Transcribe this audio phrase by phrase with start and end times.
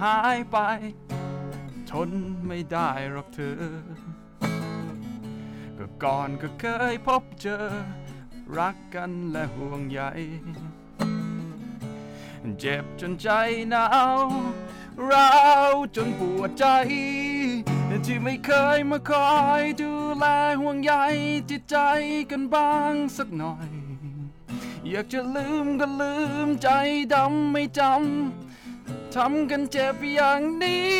[0.00, 0.58] หายไป
[1.90, 2.10] ทน
[2.46, 3.60] ไม่ได้หรอกเธอ
[5.78, 7.66] ก็ก่อนก็เคยพบเจอ
[8.58, 10.00] รักกันและห่วงใย
[12.58, 13.28] เจ็บจนใจ
[13.70, 13.86] หนา
[14.18, 14.20] ว
[15.10, 15.32] ร้า
[15.70, 16.66] วจนปวดใจ
[18.06, 20.24] ที่ไม่เคยมาคอยดูแล
[20.60, 20.92] ห่วงใย
[21.50, 21.78] จิตใจ
[22.30, 23.68] กันบ้างสักหน่อย
[24.88, 26.14] อยากจะลืมก็ลื
[26.46, 26.68] มใจ
[27.14, 28.45] ดำไม่จำ
[29.16, 30.94] ทำกันเจ็บอย่างนี้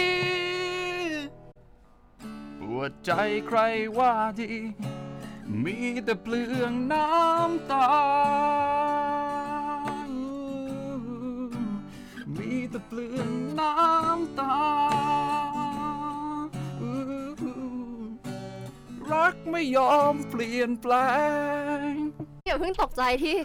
[2.60, 3.10] ปวดใจ
[3.46, 3.58] ใคร
[3.98, 4.52] ว่าดี
[5.64, 7.88] มีแต่เปลืองน้ำตา
[12.36, 14.56] มีแต่เปลืองน้ำตา
[19.12, 20.94] รักไม่ยอมเปลี่ยนแปล
[21.90, 21.92] ง
[22.46, 23.36] อย่าเพิ่งตกใจที่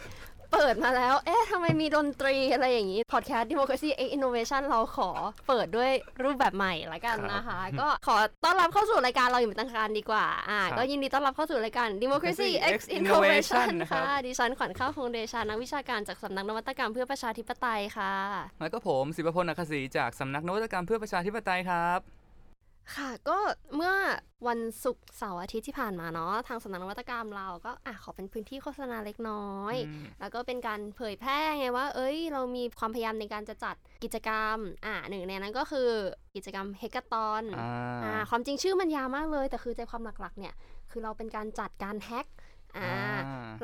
[0.53, 5.09] เปิดมาแล้ว เอ๊ะทำไมมีดนตรีอะไรอย่างนี้ พอดแคสต์ Democracy X Innovation เราขอ
[5.47, 5.91] เปิดด้วย
[6.23, 18.13] รูปแบบใหม่ละกันนะคะ ก็ขอต้อนรับเข้าสู่รายการเราอย่างเป็นทางการดีกว่า อ่าครับก็ยินดีต้อนรับเข้าสู่รายการ Democracy X X Innovation Innovation นะครับค่ะ ดิฉันขวัญข้าวพงษ์เดชา นักวิชาการจากสำนักนวัตกรรมเพื่อประชาธิปไตยค่ะ
[18.61, 22.20] แล้วก็ผมสิบพลนักศรีจากสำนักนวัตกรรมเพื่อประชาธิปไตยครับ
[22.95, 23.37] ค่ะ ก็
[23.75, 23.93] เมื่อ
[24.47, 35.89] วันศุกร์เสาร์อาทิตย์ที่ผ่านมาเนาะทางสำนักนวัตกรรมเราก็อะขอเป็นพื้นที่โฆษณาเล็กน้อยอืมแล้วก็เป็นการเผยแพร่ไงว่า เอ้ย เรามีความพยายามในการจะจัดกิจกรรม อ่าหนึ่งในนั้นก็คือ
[36.35, 37.69] กิจกรรมเฮก a ตอนอ่า
[38.03, 40.53] อ่าความจริงชื่อมันยาวมากเลย แต่คือใจความหลักๆ เนี่ย
[40.91, 42.27] คือเราเป็นการจัดการแฮก
[42.77, 42.89] อ่า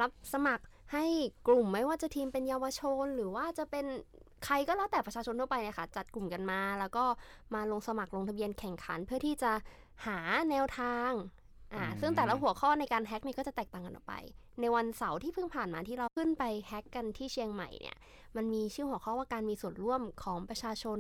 [0.01, 1.05] รับสมัครให้
[1.47, 3.85] กลุ่มไม่ว่าจะทีมเป็นเยาวชน หรือว่าจะเป็น
[4.45, 7.03] ใครก็แล้วแต่ประชาชนทั่วไปเนี่ยค่ะ จัดกลุ่มกันมา แล้วก็
[7.53, 9.51] มาลงสมัครลงทะเบียนแข่งขันเพื่อที่จะ
[10.05, 11.11] หาแนวทาง
[11.73, 14.13] อ่าอืมซึ่งแต่ละหัวข้อในการแฮกเนี่ยก็จะแตกต่างกันออกไป
[14.61, 17.97] ในวันเสาร์ที่เพิ่งผ่านมาที่เราขึ้นไปแฮกกันที่เชียงใหม่เนี่ย
[18.35, 20.99] มันมีชื่อหัวข้อว่าการมีส่วนร่วมของประชาชน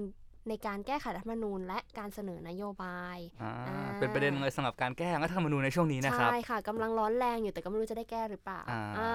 [0.49, 9.09] ในการแก้ไขรัฐธรรมนูญและการเสนอนโยบายอ่าอ่าเป็นประเด็นเลยสำหรับการแก้รัฐธรรมนูญในช่วงนี้นะครับใช่ค่ะกำลังร้อนแรงอยู่แต่ก็ไม่รู้จะได้แก้หรือเปล่าอ่าอ่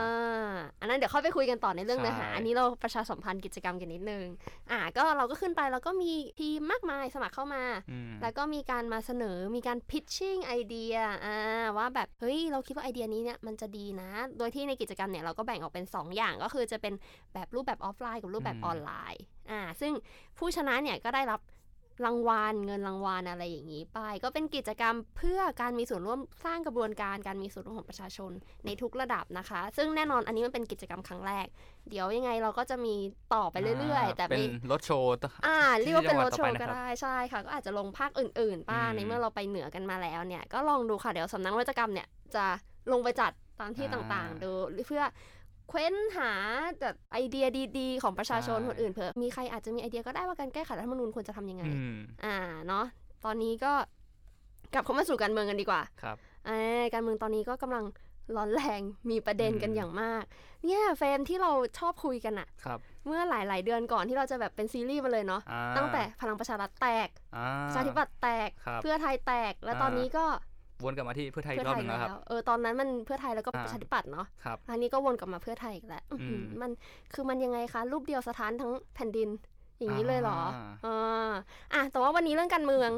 [0.50, 4.26] าอันนั้นเดี๋ยวค่อยไปคุยกันต่อในเรื่องเนื้อหาใช่อันนี้เราประชาสัมพันธ์กิจกรรมกันนิดนึง
[4.70, 10.94] อ่าก็เราก็ขึ้นไปแล้วก็มีทีมมากมายสมัครเข้ามาอืมแล้วก็มีการมาเสนอมีการ pitching ไอเดีย
[11.25, 11.37] อ่า
[11.76, 16.94] ว่าแบบเฮ้ยเราคิดว่าไอเดียนี้เนี่ยมันจะดีนะ โดยที่ในกิจกรรมเนี่ยเราก็แบ่งออกเป็น 2 อย่างก็คือจะเป็น
[17.34, 19.92] แบบรูปแบบออฟไลน์กับรูปแบบออนไลน์อ่าซึ่ง
[20.38, 21.41] ผู้ชนะเนี่ยก็ได้รับ
[22.06, 28.32] รางวัลเงินรางวัลอะไรอย่างนี้ไป ก็เป็นกิจกรรมเพื่อการมีส่วนร่วมสร้างกระบวนการการมีส่วนร่วมของประชาชน
[28.66, 31.47] ในทุกระดับนะคะ ซึ่งแน่นอนอันนี้มันเป็นกิจกรรมครั้งแรก
[31.91, 32.94] เดี๋ยวยังไงเราก็จะมี
[33.34, 42.44] ต่อไปเรื่อยๆ แต่เป็ไม่นรถโชว์ต่ออ่าเรียกว่าเป็นรถโชที่ว์จัก็งหวัดต่อไปนะครับได้ใช่ค่ะ ก็อาจจะลงภาคอื่นๆบ้างอืมในเมื่อเราไปเหนือกันมาแล้วเนี่ยก็ลองดูค่ะเดี๋ยวสำนักนวัตกรรมเนี่ยจะ
[42.92, 44.50] ลงไปจัดตามที่ต่างๆ ดู
[44.88, 45.02] เพื่อ
[45.72, 46.30] เค้นหา
[46.80, 47.46] แบบไอเดีย
[47.78, 52.84] ดีๆ ของประชาชนคนอื่นเผื่อมีใครอาจจะมีไอเดียก็ได้ว่าการแก้ไขรัฐธรรมนูญควรจะทำยังไงอืมอ่าเนาะ
[53.24, 53.72] ตอนนี้ก็
[54.74, 56.16] กลับเข้ามาสู่การเมืองกันดีกว่าครับ
[56.46, 57.84] เอ้ยการเมืองตอนนี้ก็กำลัง
[58.36, 60.22] ร้อนแรงมีประเด็นกันอืมอย่างมาก
[60.66, 70.26] เนี่ยเฟรมที่เราชอบคุยกันอะครับเมื่อหลาย ๆ เดือนก่อนที่เราจะแบบเป็นซีรีส์มาเลยเนาะอ่าตั้งแต่พลังประชารัฐแตกอ่าประชาธิปัตย์แตกครับเพื่อไทยแตก แล้วอ่าตอนนี้ก็
[70.84, 76.70] วนกลับมาที่เพื่อไทยอีเพื่อกรอบไทหยนึ่งแล้แล้วครับวเออตอนนั้นมันเพื่อไทยแล้วก็อ่าประชาธิปัตย์เนาะครับอันนี้ก็วนกลับมาเพื่อไทยอีกแล้วอื้อหืออืมมัน
[77.12, 79.28] คือมันยังไงคะรูปเดียวสถานทั้งแผ่นดิน
[79.78, 81.32] อย่างนี้เลยเหรออ่าอ่า
[81.75, 82.91] อะแต่ว่าวันนี้เรื่องการเมือง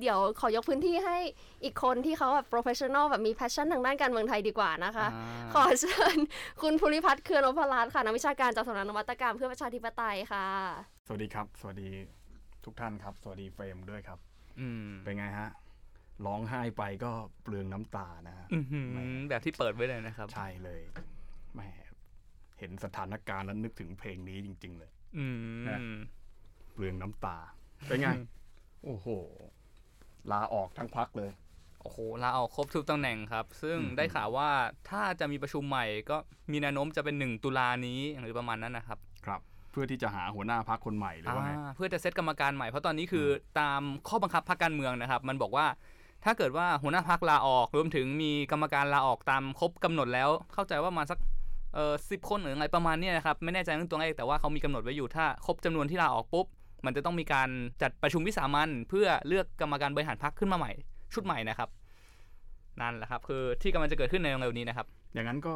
[0.00, 1.16] เดี๋ยวขอยกพื้นที่ให้
[1.64, 6.16] อีกคนที่เขาแบบ professional แบบมี passion ทางด้านการเมืองไทยดีกว่านะคะอ่าขอเชิญ
[6.62, 10.46] คุณภูริพัฒน์เคือนพรัตน์ค่ะนักวิชาการจากสำนักนวัตกรรมเพื่อประชาธิปไตยค่ะ
[11.06, 11.88] สวัสดีครับ สวัสดี
[12.64, 14.18] ทุกท่านครับ สวัสดีเฟรมด้วยครับ
[14.60, 15.48] อืมเป็นไงฮะ
[16.26, 17.10] ร้องไห้ไปก็
[17.42, 20.80] เปลืองน้ำตานะฮะอื้อหือแหมแบบที่เปิดไว้เลยนะครับ ใช่เลย
[21.54, 21.68] แหม่
[22.58, 25.36] เห็นสถานการณ์แล้วนึกถึงเพลงนี้จริง ๆ เลยอืม
[25.68, 25.80] นะ
[26.72, 27.38] เปลืองน้ำตา
[27.88, 28.08] เป็นไง
[28.84, 29.06] โอ้โห
[30.32, 31.30] ลาออกทั้งพักเลย
[31.80, 34.50] โอ้โห ลาออกครบทุกตำแหน่งครับ ซึ่งอืมได้ข่าวว่า
[34.90, 36.16] ถ้าจะมีประชุมใหม่ก็
[36.52, 39.40] มีแนวโน้มจะเป็นหนึ่งตุลานี้หรือประมาณนั้นนะครับ ครับ
[39.70, 45.66] เพื่อที่จะหาหัวหน้าพักคนใหม่หรือว่าไงอ่าเพื่อจะเซตกรรมการใหม่เพราะตอนนี้คืออตามข้อบังคับพรรคการเมืองนะครับ มันบอกว่า
[46.24, 51.18] ถ้าเกิดว่าหัวหน้าพักลาออกรวมถึงมีกรรมการลาออกตามครบกำหนดแล้ว เข้าใจว่ามาสัก
[51.74, 56.46] เออสิบคนหรืออะไรประมาณเนี้ยนะครับไม่แน่ใจเรื่องตัวเลขแต่ว่าเขามีกำหนดไว้อยู่ถ้าครบจำนวนที่ลาออกปุ๊บ
[56.86, 57.48] มันจะต้องมีการ
[57.82, 60.72] จัดประชุมวิสามันเพื่อเลือกกรรมการบริหารพักขึ้นมาใหม่
[61.14, 61.68] ชุดใหม่นะครับ
[62.80, 65.54] นั่นแหละครับ คือที่กำลังจะเกิดขึ้นในเร็วๆนี้นะครับ อย่างนั้นก็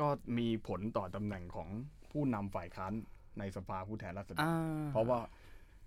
[0.00, 0.08] ก็
[0.38, 1.68] มีผลต่อตำแหน่งของ
[2.10, 2.92] ผู้นำฝ่ายค้าน
[3.38, 4.54] ในสภาผู้แทนราษฎรอ่า
[4.92, 5.18] เพราะว่า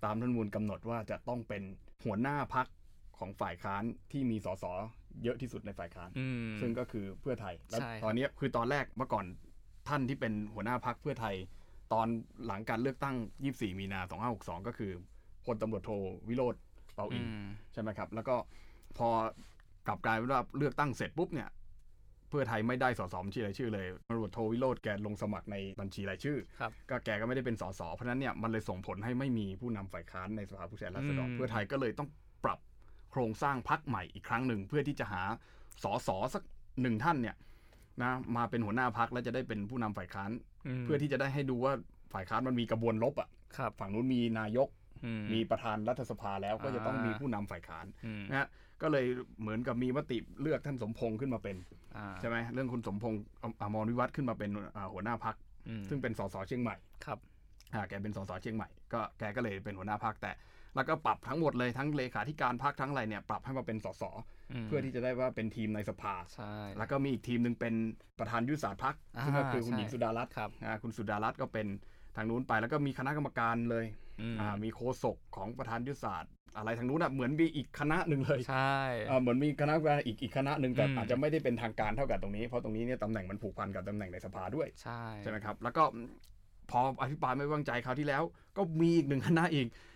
[0.04, 1.62] ตามรัฐธรรมนูญกำหนดว่าจะต้องเป็น
[2.04, 2.66] หัวหน้าพัก
[3.18, 3.82] ของฝ่ายค้าน
[4.12, 4.64] ที่มีสส
[5.22, 9.24] เยอะที่สุดในฝ่ายค้านอืมซึ่งก็คือเพื่อไทยแล้วใช่ครับตอนเนี้ยคือตอนแรกเมื่อก่อน
[9.88, 11.34] ท่านที่เป็นหัวหน้าพักเพื่อไทย
[11.92, 12.06] ตอน
[12.46, 13.16] หลังการเลือกตั้ง
[13.48, 14.00] 24 มีนา
[14.34, 14.92] 2562 ก็คือ
[15.46, 15.90] พลตำรวจโท
[16.28, 16.54] วิโรธ
[16.94, 18.36] เปาอิอืนมใช่ไหมครับ แล้วก็
[18.98, 19.08] พอ
[19.86, 21.48] กลับกลายเป็นว่าเลือกตั้งเสร็จปุ๊บเนี่ย
[22.30, 32.23] เพื่อไทยไม่ได้สสบัญชีรายชื่อเลยตำรวจโทวิโรธแกลงสมัครในบัญชีรายชื่อครับก็แกก็ไม่ได้เป็นสสเพราะฉะนั้นเนี่ยมันเลยส่งผลให้ไม่มีผู้นำฝ่ายค้านในสภาผู้แทนราษฎรอืมเพื่อไทยก็เลยต้องปรับ
[33.14, 35.22] โครงสร้างพักใหม่อีกครั้งหนึ่งเพื่อที่จะหา
[35.84, 36.42] สสสัก
[36.82, 37.36] หนึ่งท่านเนี่ย
[38.02, 40.30] นะมาเป็นหัวหน้าพักและจะได้เป็นผู้นำฝ่ายค้าน
[40.80, 41.72] มเพื่อที่จะได้ให้ดูว่า
[42.12, 44.68] ฝ่ายค้านมันมีกระบวนรบอะครับฝั่งนู้นมีนายก
[45.04, 48.48] อืมีประธานรัฐสภาแล้วก็จะต้องอ่ามีมีผู้นำฝ่ายค้านอืมนะฮะ
[48.82, 49.06] ก็เลย
[49.40, 51.56] เหมือนกับมีมติเลือกท่านสมพงษ์ขึ้นมาเป็น
[51.96, 55.36] อ่าใช่ไหมเรื่องคุณสมพงษ์ออมรวิวัฒน์ขึ้นมาเป็นอ่าหัวหน้าพัก
[55.68, 56.76] อืมซึ่งเป็นสสเชียงใหม่
[57.06, 57.18] ครับ
[57.74, 60.32] อ่าแกเป็นสสเชียงใหม่ ก็แกก็เลยเป็นหัวหน้าพักแต่
[60.76, 64.16] แล้วก็ปรับทั้งหมดเลยทั้งเลขาธิการพักทั้งอะไรเนี่ยปรับให้มาเป็นสสม
[64.66, 67.74] เพื่อที่จะได้ว่าเป็นทีมในสภาใช่แล้วก็มีอีกทีมหนึ่งเป็น
[68.18, 71.66] ประธานยุทธศาสตร์พักอ่าซึ่งก็คือคุณหญิงใช่สุดารัตน์ครับอ่าคุณสุดารัตน์ก็เป็น
[72.16, 73.86] ทางนู้นไปแล้วก็มีคณะกรรมการเลย
[74.20, 78.78] อืมอ่ามีโฆษกของประธานยุทธศาสตร์ อะไรทางนู้นอะเหมือนมีอีกคณะหนึ่งเลยใช่
[79.10, 85.84] อ่าเหมือนมีคณะกรรมการอีกอีกคณะหนึ่งแต่อืมอาจจะไม่ได้เป็นทางการเท่ากับตรงนี้เพราะตรงนี้เนี่ยตำแหน่งมันผูกพันกับตำแหน่งในสภาด้วยใช่ใช่ไหมครับแล้วก็
[86.70, 88.22] พออภิปรายไม่ไว้วางใจคราวที่แล้ว
[88.56, 89.93] ก็มีอีกหนึ่งคณะอีกอืม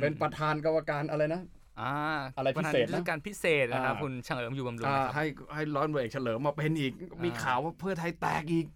[0.00, 1.42] เป็นประธานกรรมการอะไรนะ
[1.80, 1.94] อ่า
[2.36, 5.24] อะไรพิเศษนะปธานยุทธการพิเศษนะครับอ่าคุณเฉลิมอยู่บำรุงอ่านะครับให้
[5.54, 6.92] ให้ร้อยตำรวจเอกเฉลิมมาเป็นอีก
[7.24, 8.66] มีอ่าข่าวว่าเพื่อไทยแตกอีก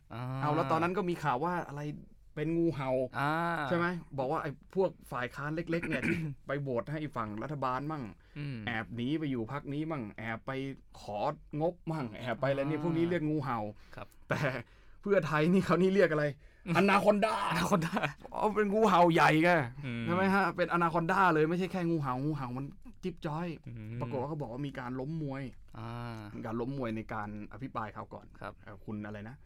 [0.42, 1.82] เอาแล้วตอนนั้นก็มีข่าวว่าอะไร
[2.34, 3.32] เป็นงูเห่าอ่า
[3.68, 3.86] ใช่ไหม
[4.18, 8.02] บอกว่าไอ้พวกฝ่ายค้านเล็ก ๆ เนี่ยที่ไปโหวตให้ฝั่งรัฐบาลมั่ง
[8.38, 10.50] อืมแอบหนีไปอยู่พักนี้มั่ง แอบไป
[11.00, 11.20] ขอ
[11.60, 13.58] งบมั่ง แอบไปอะไรนี่อ่าพวกนี้เรียกงูเห่า
[13.96, 14.40] ครับแต่
[15.02, 16.24] เพื่อไทยนี่เขานี่เรียกอะไร
[16.76, 18.00] อนาคอนดาอนาคอนดา
[18.32, 22.64] เอาเป็นงูเห่าใหญ่อืมใช่ไหมฮะเป็นอนาคอนดาเลยไม่ใช่แค่งูเห่างูเห่ามัน
[23.02, 25.42] จิ๊บจ้อยอืมปรากฏว่าเขาบอกว่ามีการล้มมวย
[25.78, 29.36] อ่ามีการล้มมวยในการอภิปรายคราวก่อนครับเอ่อคุณอะไรนะ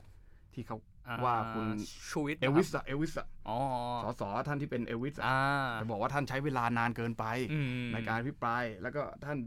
[0.54, 0.76] ที่เขา
[1.08, 1.66] อ่ว่าคุณ
[2.10, 3.58] ชูวิทย์เอลวิสอะเอลวิสอะอ๋อ
[4.04, 5.38] สสท่านที่เป็นเอลวิสอะอ่า
[5.80, 9.38] จะบอกว่าท่านใช้เวลานานเกินไปอืมในการอภิปรายแล้วก็ท่าน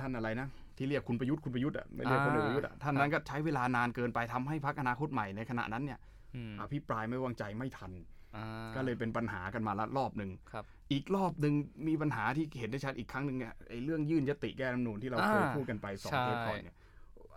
[0.00, 5.98] ท่านอะไรนะที่เรียกคุณประยุทธ์คุณประยุทธ์อะไม่เรียกคนอื่นอ่าประยุทธ์อะท่านนั้นก็ใช้เวลานานเกินไปทำให้พรรคอนาคตใหม่ในขณะนั้นเนี่ย
[6.36, 7.92] อืมอภิปรายไม่วางใจไม่ทัน
[8.36, 8.46] อ่า
[8.76, 11.54] ก็เลยเป็นปัญหากันมาละรอบหนึ่งครับอีกรอบหนึ่ง
[11.88, 16.76] มีปัญหาที่เห็นได้ชัดอีกครั้งหนึ่งเนี่ยไอ้เรื่องยื่นยติแก้รัฐธรรมนูญที่เราเคยอ่าพูดกันไปสองใช่เทปก่อนเนี่ย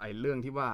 [0.02, 0.70] ไอ้เรื่องที่ว่า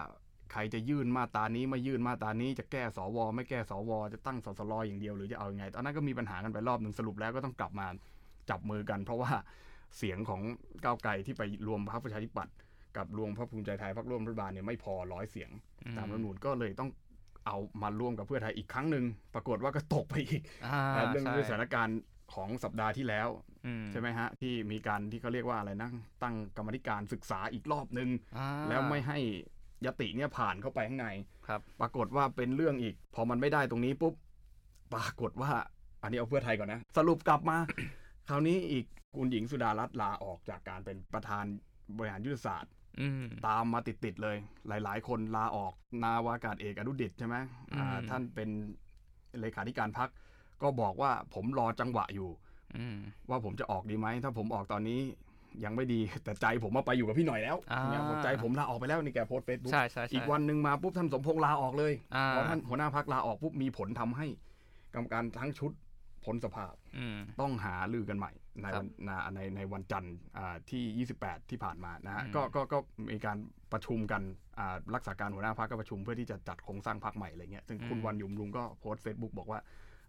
[0.51, 7.87] ใครจะยื่นมาตรานี้ไม่ยื่นมาตรานี้จะแก้สวไม่แก้สวจะตั้งสสรอย่างเดียวหรือจะเอาอยัางไงตอนนั้นก็มีปัญหากันไปรอบหนึ่งสรุปแล้วก็ต้องกลับมา
[8.49, 9.31] จับมือกัน เพราะว่า
[9.97, 10.41] เสียงของ
[10.83, 12.55] ก้าวไกลที่ไปรวมพรรคประชาธิปัตย์
[12.97, 15.49] กับรวมพรรคภูมิใจไทยพรรคร่วมรัฐบาลเนี่ยไม่พอร้อยเสียง
[15.97, 16.89] ตามรัฐธรรมนูญก็เลยต้อง
[17.45, 21.99] เอามาร่วมกับเพื่อไทยอีกครั้งหนึ่งปรากฏว่าก็ตกไปอีกอ่าอ่าเรื่องใช่ด้วยสถานการณ์
[22.33, 23.27] ของสัปดาห์ที่แล้ว
[23.65, 25.89] อืมใช่ไหมฮะ ที่มีการที่เขาเรียกว่าอะไรนะ
[26.23, 29.19] ตั้งกรรมธิการศึกษาอีกรอบหนึ่งอ่าแล้วไม่ให้
[29.85, 31.07] ยติเนี่ยผ่านเข้าไปข้างใน
[31.47, 34.13] ครับ ปรากฏว่าเป็นเรื่องอีก พอมันไม่ได้ตรงนี้ปุ๊บ
[34.93, 35.51] ปรากฏว่า
[36.01, 37.57] อันนี้เอาเพื่อไทยก่อนนะ สรุปกลับมา
[38.29, 41.45] คราวนี้อีกคุณหญิงสุดารัตน์ลาออกจากการเป็นประธาน
[41.97, 42.84] บริหารยุทธศาสตร์อืม
[43.47, 44.37] ตามมาติดๆเลย
[44.67, 47.35] หลาย ๆ คนลาออกนาวากาศเอกอนุดิตใช่ไหม
[47.75, 48.49] อ่าอืมท่านเป็น
[49.39, 50.09] เลขาธิการพัก
[50.61, 52.29] ก็บอกว่าผมรอจังหวะอยู่
[52.77, 52.97] อืม
[53.29, 54.99] ว่าผมจะออกดีไหม ถ้าผมออกตอนนี้
[55.65, 64.27] ยังไม่ดีแต่ใจผมมาไปอยู่กับพี่หน่อยแล้วอ่าเนี่ยใจผมลาออกไปแล้วนี่แกโพสเฟซบุ๊กใช่ใช่ใช่อีกวันหนึ่งมาปุ๊บท่านสมพงษ์ลาออกเลยอ่าพอท่านหัวหน้าพักลาออกปุ๊บมีผลทำให้
[64.93, 65.71] กรรมการทั้งชุด
[66.25, 68.31] พ้นสภาพอืมต้องหาลือกันใหม่
[68.61, 72.77] ในครับวันในในในวันจันทร์อ่าที่ 28 ที่ผ่านมานะฮะอืมก็ก็ก็
[73.11, 73.37] มีการ
[73.73, 74.21] ประชุมกัน
[74.59, 79.59] อ่ารักษาการหัวหน้าพักก็ประชุมเพื่อที่จะจัดโครงสร้างพักใหม่อะไรเงี้ยซึ่งคุณวันหยุมลุงก็โพสต์เฟซบุ๊กบอกว่า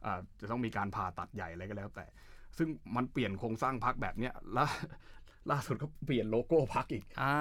[0.05, 2.07] อ่าจะต้องมีการผ่าตัดใหญ่อะไรก็แล้วแต่
[2.59, 4.69] ซึ่งมันเปลี่ยนโครงสร้างพักแบบเนี้ยแล้ว
[5.50, 7.35] ล่าสุดก็เปลี่ยนโลโก้พักอีกอ่า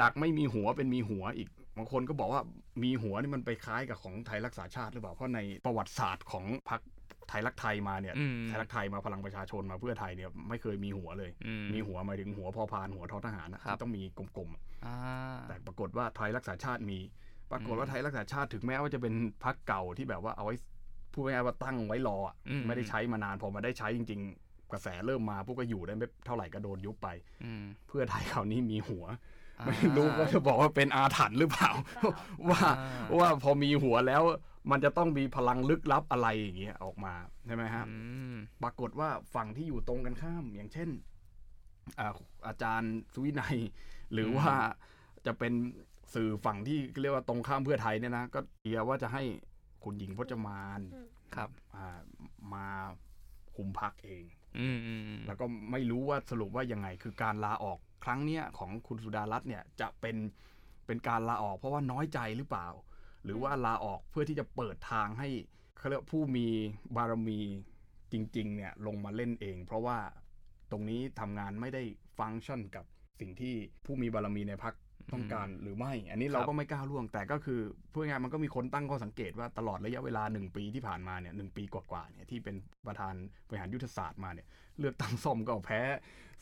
[0.00, 2.42] จากไม่มีหัวเป็นมีหัวอีก บางคนก็บอกว่า
[2.82, 6.80] มีหัวนี่มันไปคล้ายกับของไทยรักษาชาติหรือเปล่า เพราะในประวัติศาสตร์ของพรรค
[7.28, 14.02] ไทยรักไทยมาเนี่ยอืมไทยรักไทยมาพลังประชาชนมาเพื่อไทยเนี่ยไม่เคยมีหัวเลยอืมมีหัวหมายถึงหัวพอพานหัวทอทหารนะครับที่ต้องมี
[14.36, 14.50] กลม
[14.84, 16.98] อ่าๆแต่ปรากฏว่าไทยรักษาชาติมี
[17.50, 19.14] ปรากฏว่าอืมไทยรักษาชาติถึงแม้ว่าจะเป็น
[19.44, 20.54] พรรคเก่าที่แบบว่าเอาไว้
[21.12, 27.08] พูดง่ายๆว่าตั้งไว้รออะอืมไม่ได้ใช้มานานพอมาได้ใช้จริง ๆ กระแสเริ่มมาพวกก็อยู่ได้ไม่เท่าไหร่ก็โดนยุบไป
[27.44, 29.18] อืมเพื่อไทยคราวนี้มีหัวอ่า
[29.64, 31.70] ไม่รู้ว่าจะบอกว่าเป็นอาถรรพ์หรือเปล่า
[32.50, 34.22] ว่าอ่าว่าพอมีหัวแล้ว
[34.70, 37.14] มันจะต้องมีพลังลึกลับอะไรอย่างเงี้ยออกมา
[37.46, 37.96] ใช่ไหมฮะอื
[38.34, 40.88] มปรากฏว่าฝั่งที่อยู่ตรงกันข้าม อย่างเช่น
[42.00, 42.08] อา
[42.46, 43.56] อาจารย์สุวินัย
[44.12, 44.52] หรือว่า
[45.26, 45.52] จะเป็น
[46.14, 49.22] สื่อฝั่งที่เรียกว่าตรงข้ามเพื่อไทยเนี่ยนะก็เดียว่าจะให้
[49.84, 50.80] คุณหญิงพจมาน
[51.36, 51.98] ครับอ่า
[52.54, 52.66] มา
[53.56, 54.24] คุมพักเอง
[54.58, 60.16] อืมอืมอืมแล้วก็ไม่รู้ว่าสรุปว่ายังไงคือการลาออก ครั้งเนี้ยของคุณสุดารัตน์เนี่ยจะเป็น
[60.86, 62.68] เป็นการลาออกเพราะว่าน้อยใจหรือเปล่า
[63.24, 65.28] หรือว่าลาออกเพื่อที่จะเปิดทางให้
[65.78, 66.46] เขาเรียกว่าผู้มี
[66.96, 67.40] บารมี
[68.12, 69.98] จริง ๆ เนี่ยลงมาเล่นเอง เพราะว่า
[70.70, 71.82] ตรงนี้ทำงานไม่ได้
[72.18, 72.84] ฟังก์ชันกับ
[73.20, 74.74] สิ่งที่ผู้มีบารมีในพัก
[75.12, 77.60] ต้องการหรือไม่ อันนี้เราก็ไม่กล้าล่วง แต่ก็คือ
[77.92, 83.14] พูดง่ายๆมันก็มีคนตั้งข้อสังเกตว่าตลอดระยะเวลาหนึ่งปีที่ผ่านมาเนี่ยหนึ่งปีกว่าๆเนี่ยที่เป็นประธาน
[83.48, 84.46] บริหารยุทธศาสตร์มาเนี่ย
[84.78, 85.80] เลือกตั้งซ่อมก็แพ้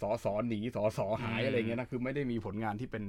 [0.00, 3.04] สอสอหนีสอสอหายอะไรเงี้ยนะคือไม่ได้มีผลงานที่เป็น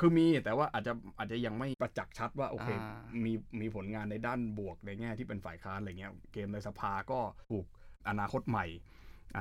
[0.00, 7.20] คือมีแต่ว่าอาจจะอาจจะยังไม่ประจักษ์ชัดว่าโอเคอ่ามีมีผลงานในด้านบวกในแง่ที่เป็นฝ่ายค้านอะไรเงี้ยเกมในสภาก็
[7.50, 7.66] ถูก
[8.08, 8.95] อนาคตใหม่อ่า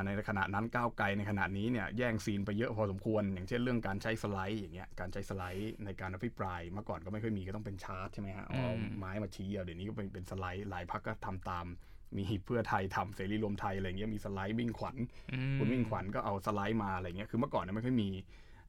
[0.05, 11.65] ในขณะนั้นก้าวไกลในขณะนี้เนี่ยแย่งซีนไปเยอะพอสมควร อย่างเช่นเรื่องการใช้สไลด์อย่างเงี้ยการใช้สไลด์ในการอภิปรายเมื่อก่อนก็ไม่ค่อยมีก็ต้องเป็นชาร์ตใช่ไหมฮะเอาอืมไม้มาชี้เอาเดี๋ยวนี้ก็เป็นเป็นสไลด์หลายพักก็ทำตาม
[12.17, 14.95] มีเพื่อไทยทำเสรีรวมไทยอะไรเงี้ยมีสไลด์วิ่งขวัญ
[15.33, 18.09] อืมคุณวิ่งขวัญก็เอาสไลด์มาอะไรเงี้ยคือเมื่อก่อนเนี่ยไม่ค่อยมี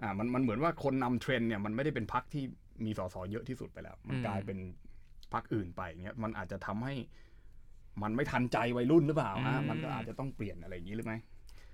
[0.03, 2.45] อ่ามันมันเหมือนว่าคนนำเทรนด์เนี่ยมันไม่ได้เป็นพักที่
[2.85, 4.59] มีสสเยอะที่สุดไปแล้ว มันอืมกลายเป็น
[5.33, 6.95] พักอื่นไปเงี้ยมันอาจจะทำให้
[8.03, 11.15] มันไม่ทันใจวัยรุ่นหรือเปล่าฮะมันก็อาจจะต้องเปลี่ยนอะไรอย่างนี้หรือไหม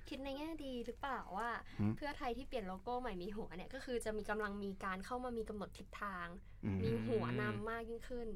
[0.09, 1.49] คิดในแง่ดีหรือเปล่าว่า
[1.81, 6.27] หืมเพื่อไทยที่เปลี่ยนโลโก้ใหม่มีหัวเนี่ยก็คือจะมีกำลังมีการเข้ามามีกำหนดทิศทาง
[6.65, 8.29] อืมมีหัวนำมากยิ่งขึ้น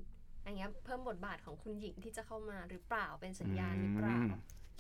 [0.45, 4.31] อย่างเงี้ยเพิ่มบทบาทของคุณหญิงที่จะเข้ามาหรือเปล่าเป็นสัญญาณหรือเปล่าอืม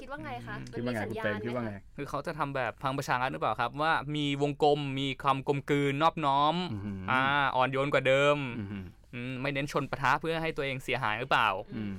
[0.01, 7.23] คิดว่าไงคะคิดว่าไงสัญคุณญาเฟรณมคิดว่าไหมไงคะคือเขาจะทำแบบพังประชารัฐหรือเปล่าครับ ว่ามีวงกลมมีความกลมกลืนนอบน้อมอืมอ่า
[7.57, 8.85] อ่อนโยนกว่าเดิมอืม
[9.15, 11.97] อืมไม่เน้นชนปะทะเพื่อให้ตัวเองเสียหายหรือเปล่าอืม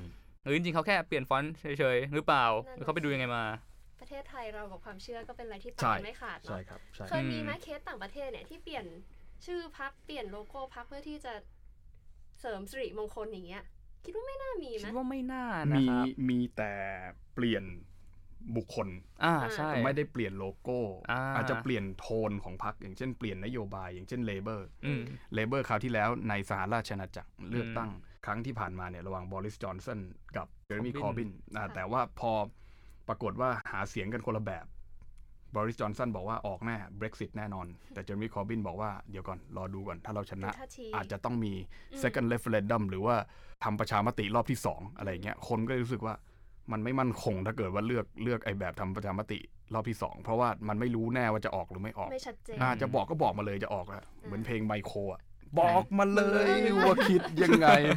[0.47, 3.43] หรือจริงๆเขาแค่เปลี่ยนฟอนต์เฉยๆหรือเปล่านั่นน่ะหรือเขาไปดูยังไงมา
[4.01, 8.85] ประเทศไทยเรากับความเชื่อก็เป็นอะไรที่ใช่ตัดกันไม่ขาดใช่เนาะครับใช่เคยมีไหมเคสต่างประเทศเนี่ยที่เปลี่ยน
[9.45, 11.33] ชื่อพรรคเปลี่ยนโลโก้พรรคเพื่อที่จะ
[12.39, 13.63] เสริมสิริมงคลอย่างเงี้ย
[14.05, 16.73] คิดว่าไม่น่ามีไหมคิดว่าไม่น่านะมีครับมีแต่
[17.33, 17.63] เปลี่ยน
[18.55, 18.87] บุคคล
[19.23, 20.79] อ่าใช่ไม่ได้เปลี่ยนโลโก้
[21.11, 25.01] อ่าอาจจะเปลี่ยนโทนของพรรคอย่างเช่นเปลี่ยนนโยบายอย่างเช่น Labour อืม
[25.33, 27.89] Labour คราวที่แล้วในสหราชอาณาจักรเลือกตั้ง
[28.25, 29.99] ครั้งที่ผ่านมาเนี่ยระหว่างบอริสจอห์นสัน
[30.37, 32.31] กับเจอร์มีคอร์บิน Corbyn แต่ว่าพอ
[33.07, 34.65] ปรากฏว่าหาเสียงกันคนละแบบ
[35.55, 41.53] บอริสจอห์นสันบอกว่าออกแน่ Brexit แน่นอน แต่เจเรมีคอร์บินบอกว่าเดี๋ยวก่อน รอดูก่อน ถ้าเราชนะเป็นท่าทีอาจจะต้องมี
[41.91, 43.15] อืม second referendum หรือว่า
[43.63, 46.15] ทำประชามติรอบที่ 2 อะไรอย่างเงี้ยคนก็เลยรู้สึกว่า
[46.71, 49.39] มันไม่มั่นคงถ้าเกิดว่าเลือกเลือกไอ้แบบทำประชามติ
[49.73, 55.21] รอบที่2เพราะว่ามันไม่รู้แน่ว่าจะออกหรือไม่ออกไม่ชัดเจนอาจะบอกก็บอกมาเลยจะออกแล้วอ่าเหมือนเพลงไมโครอะ
[55.59, 56.49] บอกมาเลย
[56.85, 57.91] ว่าคิดยังไงอ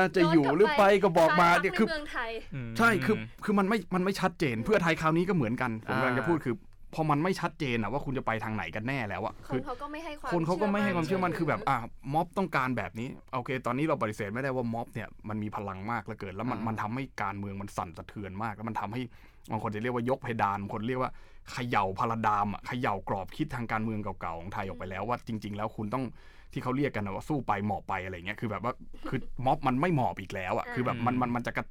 [0.00, 2.30] ะจะอยู่หรือไปก็บอกมาใช่เนี่ยพรรคคือในเมืองไทย
[2.78, 6.54] ใช่คือคือมันไม่มันไม่ชัดเจน เพื่อไทยคราวนี้ก็เหมือนกันผมกำลังจะอ่าพูดคือ
[6.94, 11.76] พอมันไม่ชัดเจนอะว่าคุณจะไปทางไหนกันแน่แล้วอะคคืนอเขาก็ไม่ให้ความคนเขาก็ไม่ให้ความเชื่อมั่นถืคือแบบอะ
[12.14, 19.02] ม็อบต้องการแบบนี้โอเค ตอนนี้เราปฏิเสธไม่ได้ว่าม็อบเนี่ยมันมีพลังมากเหลือเกินแล้วมันอ่ามัมันทำให้การเมืองมันสั่นสะเทือนมาก แล้วมันทำให้
[19.50, 21.10] บางคนจะเรียกว่ายกเพดานบางคนเรียกว่า
[21.52, 26.04] เขย่าพาราดามอะเขย่ากรอบคิดทางการเมืองเก่าๆของไทยออกไปแล้วว่าจริง ๆ แล้วคุณต้อง
[26.52, 28.72] ที่เขาเรียกกันนะว่าสู้ไปหมอบไปอะไรเงี้ยคือแบบว่า
[29.08, 31.64] คือม็อบมันไม่หมอบอีกแล้วอะคือแบบมันมันมันจะกระ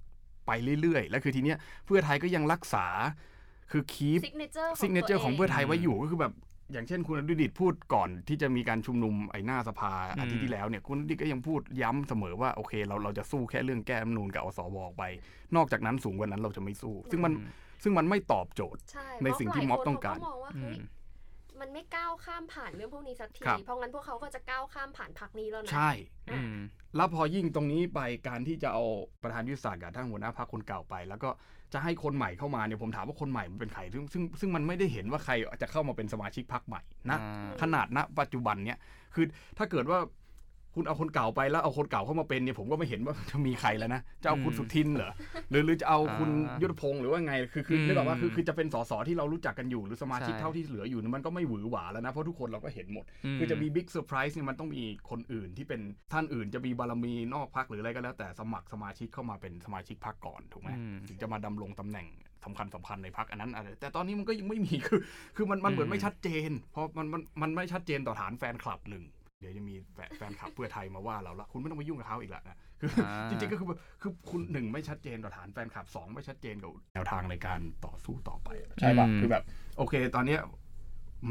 [0.48, 2.86] ไปเรื่อยๆ แล้วคือทีเนี้ยเพื่อไทยก็ยังรักษา
[3.72, 6.34] คือคีปซิกเนเจอร์ซิกเนเจอร์ของเพื่อไทยไว้อยู่ก็คือแบบ
[6.72, 15.04] อย่างเช่นคุณอดุดิตพูดก่อนที่จะมีการชุมนุมไอ้หน้าสภาอาทิตย์ที่แล้วเนี่ยคุณอดุดิตก็ยังพูดย้ำเสมอว่าโอเคเราเราจะสู้แค่เรื่องแก้รัฐธรรมนูนกับอสวออกไป
[15.56, 17.34] นอกจากนั้นสูงกว่านั้นเราจะไม่สู้ ซึ่งมัน
[17.84, 20.78] ซึ่งมันไม่ตอบโจทย์ใช่ในสิ่งที่ม็อบต้องการเพะหลยคนเขมองว่าอืเฮ้ย
[21.58, 25.92] มมันไม่ก้าวข้ามผ่านเรื่องพวกนี้สักทีครับเพราะงั้นพวกเขาก็จะก้าวข้ามผ่านพักนี้แล้วนะ ใช่
[26.32, 26.58] อืม
[26.96, 28.84] แล้วพอยิ่งตรงนี้ไปการที่จะเอา
[29.24, 31.30] ประธานยุทธศาสตร์กับท่านหัวหน้าพรรคคนเก่าไป แล้วก็
[31.74, 38.80] จะให้คนใหม่เข้ามาเนี่ยผมถามว่าคนใหม่มันเป็นใครซึ่งซึ่งซึ่งมันไม่ได้เห็นว่าใครจะเข้ามาเป็นสมาชิกพรรคใหม่นะอ่าขนาดณปัจจุบันเนี่ย
[39.16, 39.26] คือ
[39.58, 40.00] ถ้าเกิดว่า
[40.78, 45.12] คุณเอาคนเก่าไปแล้วเอาคนเก่าเข้ามาเป็นเนี่ยผมก็ไม่เห็นว่าจะมีใครแล้วนะจะเอาคุณอืมสุทินเหรอ
[45.50, 53.06] หรือหรือจะเอาคุณอ่ายุยุทธพงศ์หรือว่าไงคือคืออืมนึกออกว่าคือคือจะเป็นสสที่เรารู้จักกันอยู่หรือสมาชิกใช่เท่าที่เหลืออยู่เนี่ยมันก็ไม่หวือหวาแล้วนะเพราะทุกคนเราก็เห็นหมด
[53.36, 55.82] มคือจะมี big surprise เนี่ยมันต้องมีคนอื่นที่เป็น
[56.14, 62.08] ท่านอื่นจะมีบารมีนอกพรรคหรืออะไรก็แล้ว แต่สมัครสมาชิกเข้ามาเป็นสมาชิกพรรคก่อนถูกไหมอืมถึงจะมาดำรงตำแหน่ง
[62.46, 65.00] สำคัญสำคัญในพรรคอันนั้นอะไรแต่ตอนนี้มันก็ยังไม่มีคือ
[65.36, 69.04] คือมันมันเหมือนไม่ชัดเจน เพราะมันมันมันไม่ชัดเจนต่อฐานแฟนคลับหนึ่ง
[69.40, 79.44] เดี๋ยวจะมีแฟนแฟนคลับเพื่อไทยมาว่าเราละคุณไม่ต้องไปยุ่งกับเขาอีกแล้วนะคืออาจริงๆก็คือแบบคือคุณหนึ่งไม่ชัดเจนต่อฐานแฟนคลับสองไม่ชัดเจนกับแนวทางในการต่อสู้ต่อไปใช่ป่ะคือแบบ
[79.78, 80.42] โอเค ตอนเนี้ย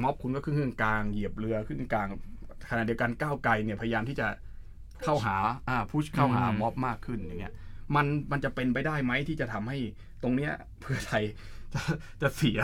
[0.02, 2.08] ม็อบคุณก็ครึ่งกลางเหยียบเรือครึ่งกลาง
[2.70, 4.28] ขณะเดียวกันก้าวไกลเนี่ยพยายามที่จะ
[5.04, 5.36] เข้าหา
[5.68, 7.54] อ่าพุชเข้าหาอืมม็อบมากขึ้นอย่างเงี้ย
[7.96, 9.78] มันมันจะเป็นไปได้ไหมที่จะทำให้
[10.22, 11.24] ตรงเนี้ยเพื่อไทย
[11.76, 11.82] จะ
[12.22, 12.58] จะเสีย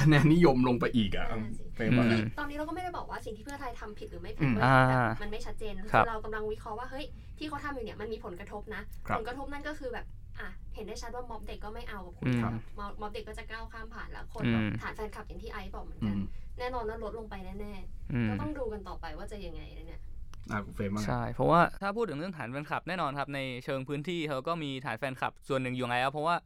[0.00, 7.04] คะแนนนิยมลงไปอีกอะนั่นน่ะสิเฟรมว่าไงอืมตอนนี้เราก็ไม่ได้บอกว่าสิ่งที่เพื่อไทยทำผิดหรือไม่ผิอืดมเว้ยอ่าแบบมันไม่ชัดเจนครับเรากำลังวิเคราะห์ว่าเฮ้ย
[7.38, 10.06] ที่เขาทำอยู่เนี่ยมันมีผลกระทบนะครับผลกระทบนั่นก็คือแบบ
[10.40, 16.20] อะเห็นได้ชัดว่าม็อบเด็กก็ไม่เอากับคุณอืมครับม็อบม็อบเด็กก็จะก้าวข้ามผ่านแล้วคนอืมแบบฐานแฟนคลับอย่างที่ไอซ์บอกเหมือนอืกันม
[16.58, 17.74] แน่นอนว่าลดลงไปแน่
[18.12, 20.00] อืๆมก็ต้องดูกันต่อไปว่าจะยังไงนะเนี่ย
[20.50, 26.36] อะคุณเฟรมว่าไงใช่ เพราะว่าถ้าพูดถึงเรื่องฐานแฟนคลับแน่นอนครับในเชิงพื้นที่เขาก็มีฐานแฟนคลับส่วนหนึ่งอยู่ไงครับเพราะว่า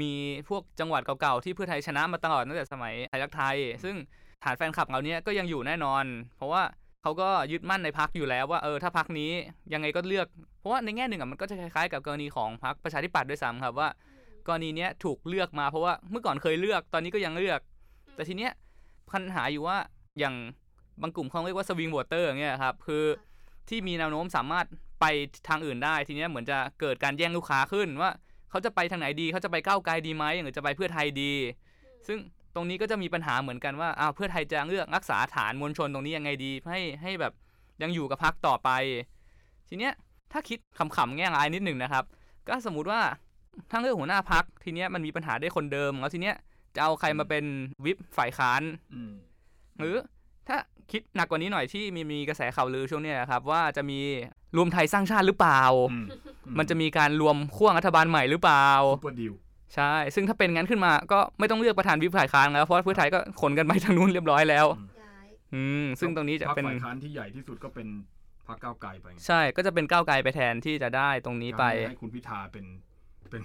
[0.00, 0.12] มี
[0.48, 3.96] พวกจังหวัดเก่าๆที่เพื่อไทยชนะมาตลอดตั้งแต่สมัยไทยรักไทย ซึ่ง
[4.44, 6.04] ฐานแฟนคลับเหล่านี้ก็ยังอยู่แน่นอน
[6.36, 6.62] เพราะว่า
[7.02, 9.30] เขาก็ยึดมั่นในพักอยู่แล้วว่าเออถ้าพักนี้
[9.72, 10.26] ยังไงก็เลือก
[10.60, 13.88] เพราะว่าในแง่หนึ่งอะมันก็จะคล้ายๆ กับกรณีของพักประชาธิปัตย์ด้วยซ้ำครับว่า
[14.46, 17.60] กรณีเนี้ยถูกเลือกมาเพราะว่าเมื่อก่อนเคยเลือกตอนนี้ก็ยังเลือก
[18.14, 18.52] แต่ทีเนี้ย
[19.10, 19.78] ปัญหาอยู่ว่า
[20.18, 20.34] อย่าง
[21.02, 23.04] บางกลุ่มเขาเรียกว่าสวิงวอเตอร์เงี้ยครับคือ
[23.68, 24.66] ที่มีแนวโน้มสามารถ
[25.00, 25.04] ไป
[25.48, 28.10] ทางอื่นได้ทีเนี้ยเหมือนจะเกิดการแย่งลูกค้าขึ้นว่า
[28.50, 31.32] เขาจะไปทางไหนดีเขาจะไปก้าวไกลดีไหมหรือจะไปเพื่อไทยดี
[32.06, 32.18] ซึ่ง
[32.54, 37.32] ตรงนี้ก็จะมีปัญหาเหมือนกันว่าอ้าวเพื่อไทยจะเลือกรักษาฐานมวลชนตรงนี้ยังไงดี ให้ให้แบบ
[37.82, 38.70] ยังอยู่กับพักต่อไป
[39.68, 39.92] ทีเนี้ย
[40.32, 42.04] ถ้าคิดขำๆแง่ร้ายนิดหนึ่งนะครับ
[42.48, 43.00] ก็สมมุติว่า
[43.70, 46.36] ถ้าเลือกหัวหน้าพักทีเนี้ยมันมีปัญหาได้คนเดิมแล้วทีเนี้ย
[46.74, 47.44] จะเอาใครมาเป็น
[47.84, 48.62] วิปฝ่ายค้าน
[48.94, 49.12] อืม
[49.78, 49.96] หรือ
[50.48, 50.56] ถ้า
[50.92, 53.98] คิดหนักกว่านี้หน่อยที่มีมีกระแสข่าวลือช่วงเนี้ยครับ ว่าจะมี
[54.56, 55.96] รวมไทยสร้างชาติหรือเปล่าอื
[56.52, 58.66] มมันจะมีการรวมขั้วรัฐบาลใหม่หรือเปล่า
[58.96, 59.32] ซุปเปอร์ดิว
[59.74, 64.66] ใช่ ซึ่งถ้าเป็นงั้นขึ้นมาก็ไม่ต้องเลือกประธานวิปฝ่ายค้านแล้ว เพราะว่าเพื่อไทยก็ขนกันไปทางนู้นเรียบร้อยแล้ว
[65.02, 67.88] ย้ายอืม ซึ่งตรงนี้จะพรรคเป็นฝ่ายค้านที่ใหญ่ที่สุดก็เป็น
[68.48, 72.66] พรรคก้าวไกลไปไงใช่ ก็จะเป็นก้าวไกลไปแทนที่จะได้ตรงนี้ไป ให้คุณพิธาเป็น
[73.30, 73.42] เป็น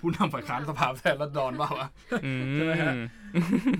[0.00, 1.88] ผู้นำฝ่ายค้านสภาแทนรัฐดอนบ้างวะ
[2.24, 2.98] อืใช่ไหมฮะม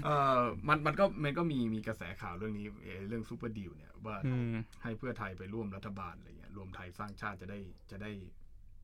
[0.05, 7.59] เออมันมันก็มันก็มีมีกระแสข่าวเรื่องนี้เอ่อเรื่อง super deal เนี่ยว่าอืมให้เพื่อไทยไปร่วมรัฐบาลอะไรเงี้ยรวมไทยสร้างชาติจะได้
[7.91, 8.11] จะได้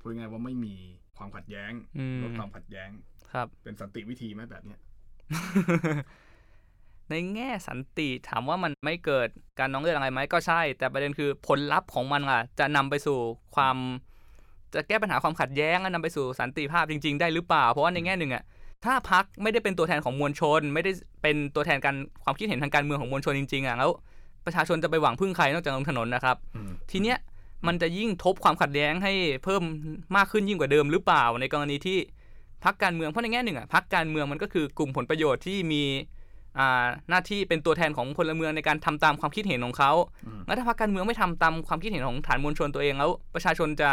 [0.05, 0.75] พูดง่ายๆว่าไม่มี
[1.17, 2.91] ความขัดแย้งอืมลดความขัดแย้ง
[3.33, 4.81] ครับ เป็นสันติวิธีไหมแบบเนี้ย
[7.11, 13.19] ในแง่สันติถามว่ามันไม่เกิดการน้องเลือดอะไรไหมก็ใช่ แต่ประเด็นคือผลลัพธ์ของมันล่ะ จะนำไปสู่
[13.57, 13.77] ความ
[14.75, 18.43] จะแก้ปัญหาความขัดแย้งและนำไปสู่สันติภาพจริง ๆ ได้หรือเปล่า เพราะว่าในแง่หนึ่งอะ
[18.85, 20.93] ถ้าพักไม่ได้เป็นตัวแทนของมวลชน ไม่ได้
[21.23, 23.91] เป็นตัวแทนการความคิดเห็นทางการเมืองของมวลชนจริงๆอะแล้ว
[24.47, 27.17] ประชาชนจะไปหวังพึ่งใครนอกจากลงถนนนะครับอืมทีเนี้ย
[27.67, 29.13] มันจะยิ่งทบความขัดแย้งให้
[29.45, 29.63] เพิ่ม
[30.17, 31.99] มากขึ้นยิ่งกว่าเดิมหรือเปล่า ในกรณีที่
[32.65, 35.83] พักการเมืองเพราะในแง่หนึ่งอะพักการเมืองมันก็คือกลุ่มผลประโยชน์ที่มี
[36.59, 39.93] อ่าหน้าที่เป็นตัวแทนของพลเมืองในการทำตามความคิดเห็นของเขา
[40.27, 43.91] อืมแล้วถ้าพักการเมืองไม่ทำตามความคิดเห็นของฐานมวลชนตัวเองแล้ว ประชาชนจะ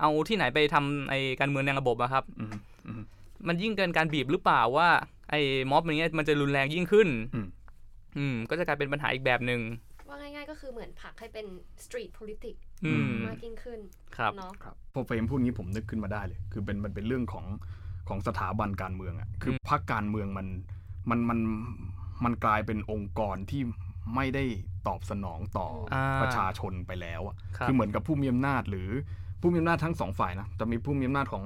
[0.00, 2.52] เอาที่ไหนไปทำไอ้การเมืองในระบบอะครับอืม
[2.86, 3.02] อืม
[3.48, 4.88] มันยิ่งเกินการบีบหรือเปล่าว่า
[5.30, 7.46] ไอ้ม็อบอย่างเงี้ยมันจะรุนแรงยิ่งขึ้น อืม
[8.16, 9.91] อืมก็จะกลายเป็นปัญหาอีกแบบหนึ่งว่าง่ายๆ
[10.52, 11.46] ก็คือเหมือนผลักให้เป็น
[11.84, 13.80] street politics อืมมากยิ่งขึ้น
[14.16, 17.46] ครับเนาะครับพอเฟรมพูดงี้ผมนึกขึ้นมาได้เลย คือเป็นมันเป็นเรื่องของ
[18.08, 20.46] ของสถาบันการเมืองอะ่ะคืออมพรรคการเมืองมัน
[21.10, 21.38] มันมัน
[22.24, 23.62] มันกลายเป็นองค์กรที่
[24.14, 24.44] ไม่ได้
[24.88, 28.88] ตอบสนองต่ออาประชาชนไปแล้วอะครับคือเหมือนกับผู้มีอำนาจหรือ
[29.40, 31.44] ผู้มีอำนาจทั้งสองฝ่ายนะจะมีผู้มีอำนาจของ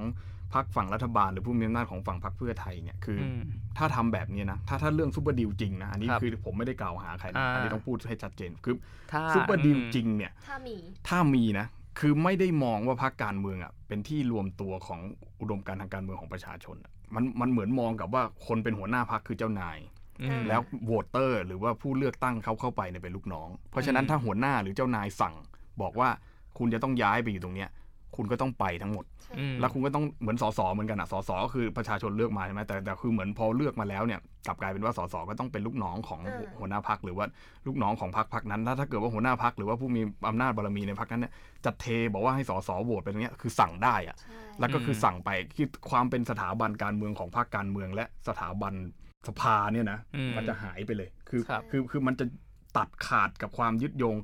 [0.53, 3.43] พรรคฝั่งรัฐบาลหรือผู้มีอำนาจของฝั่งพรรคเพื่อไทยเนี่ยคืออม
[3.77, 8.75] ถ้าทำแบบนี้นะถ้าถ้าเรื่อง super deal จริงนะอันนี้ครับคือผมไม่ได้กล่าวหาใครนะอ่าอันนี้ต้องพูดให้ชัดเจนคือ
[9.11, 10.75] ถ้า super deal จริงเนี่ยถ้ามี
[11.07, 11.67] ถ้ามีนะ
[11.99, 14.99] คือไม่ได้มองว่าพรรคการเมืองอะเป็นที่รวมตัวของ
[15.41, 19.77] อุดมการณ์ทางการเมืองของประชาชนอะมันมันเหมือนมองกับว่าคนเป็นหัวหน้าพรรคคือเจ้านาย
[20.21, 25.35] อืมแล้ว voter หรือว่าผู้เลือกตั้งเขาเข้าไปเนี่ยเป็นลูกน้อง เพราะฉะนั้นถ้าหัวหน้าหรือเจ้านายสั่ง
[25.81, 26.09] บอกว่า
[26.57, 27.69] คุณจะต้องย้ายไปอยู่ตรงเนี้ย
[28.17, 29.05] คุณก็ต้องไปทั้งหมด
[29.37, 37.25] อืมแล้วคุณก็ต้องเหมือนสสเหมือนกันอะสสก็คือประชาชนเลือกมาใช่ไหมแต่แต่คือเหมือนพอเลือกมาแล้วเนี่ยกลับกลายเป็นว่าสสก็ต้องเป็นลูกน้องของอ่าหัวหน้าพักหรือว่า
[37.67, 41.33] ลูกน้องของพักพักนั้น ถ้าถ้าเกิดว่าหัวหน้าพักหรือว่าผู้มีอำนาจบารมีในพักนั้นเนี่ย
[41.65, 48.73] จะเทบอกว่าให้สสโหวตไปตรงเนี้ยคือสั่งได้อะใช่แล้วก็คือมสั่งไปคือความเป็นสถาบันการเมืองของพรรคการเมืองและสถาบัน
[49.27, 52.25] สภาเนี่ยนะอืมมันจะหายไปเลยคือครับคือคือมันจะ
[52.77, 54.15] ตัดขาดกับความยึดโยง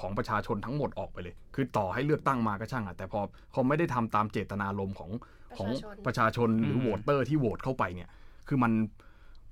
[0.00, 3.20] ของประชาชนทั้งหมดออกไปเลย คือต่อให้เลือกตั้งมาก็ช่างอะแต่พอ
[3.52, 5.10] พอไม่ได้ทำตามเจตนารมณ์ของ
[5.56, 5.68] ของ
[6.06, 8.08] ประชาชนหรือมโหวตเตอร์ที่โหวตเข้าไปเนี่ย
[8.48, 8.72] คือมัน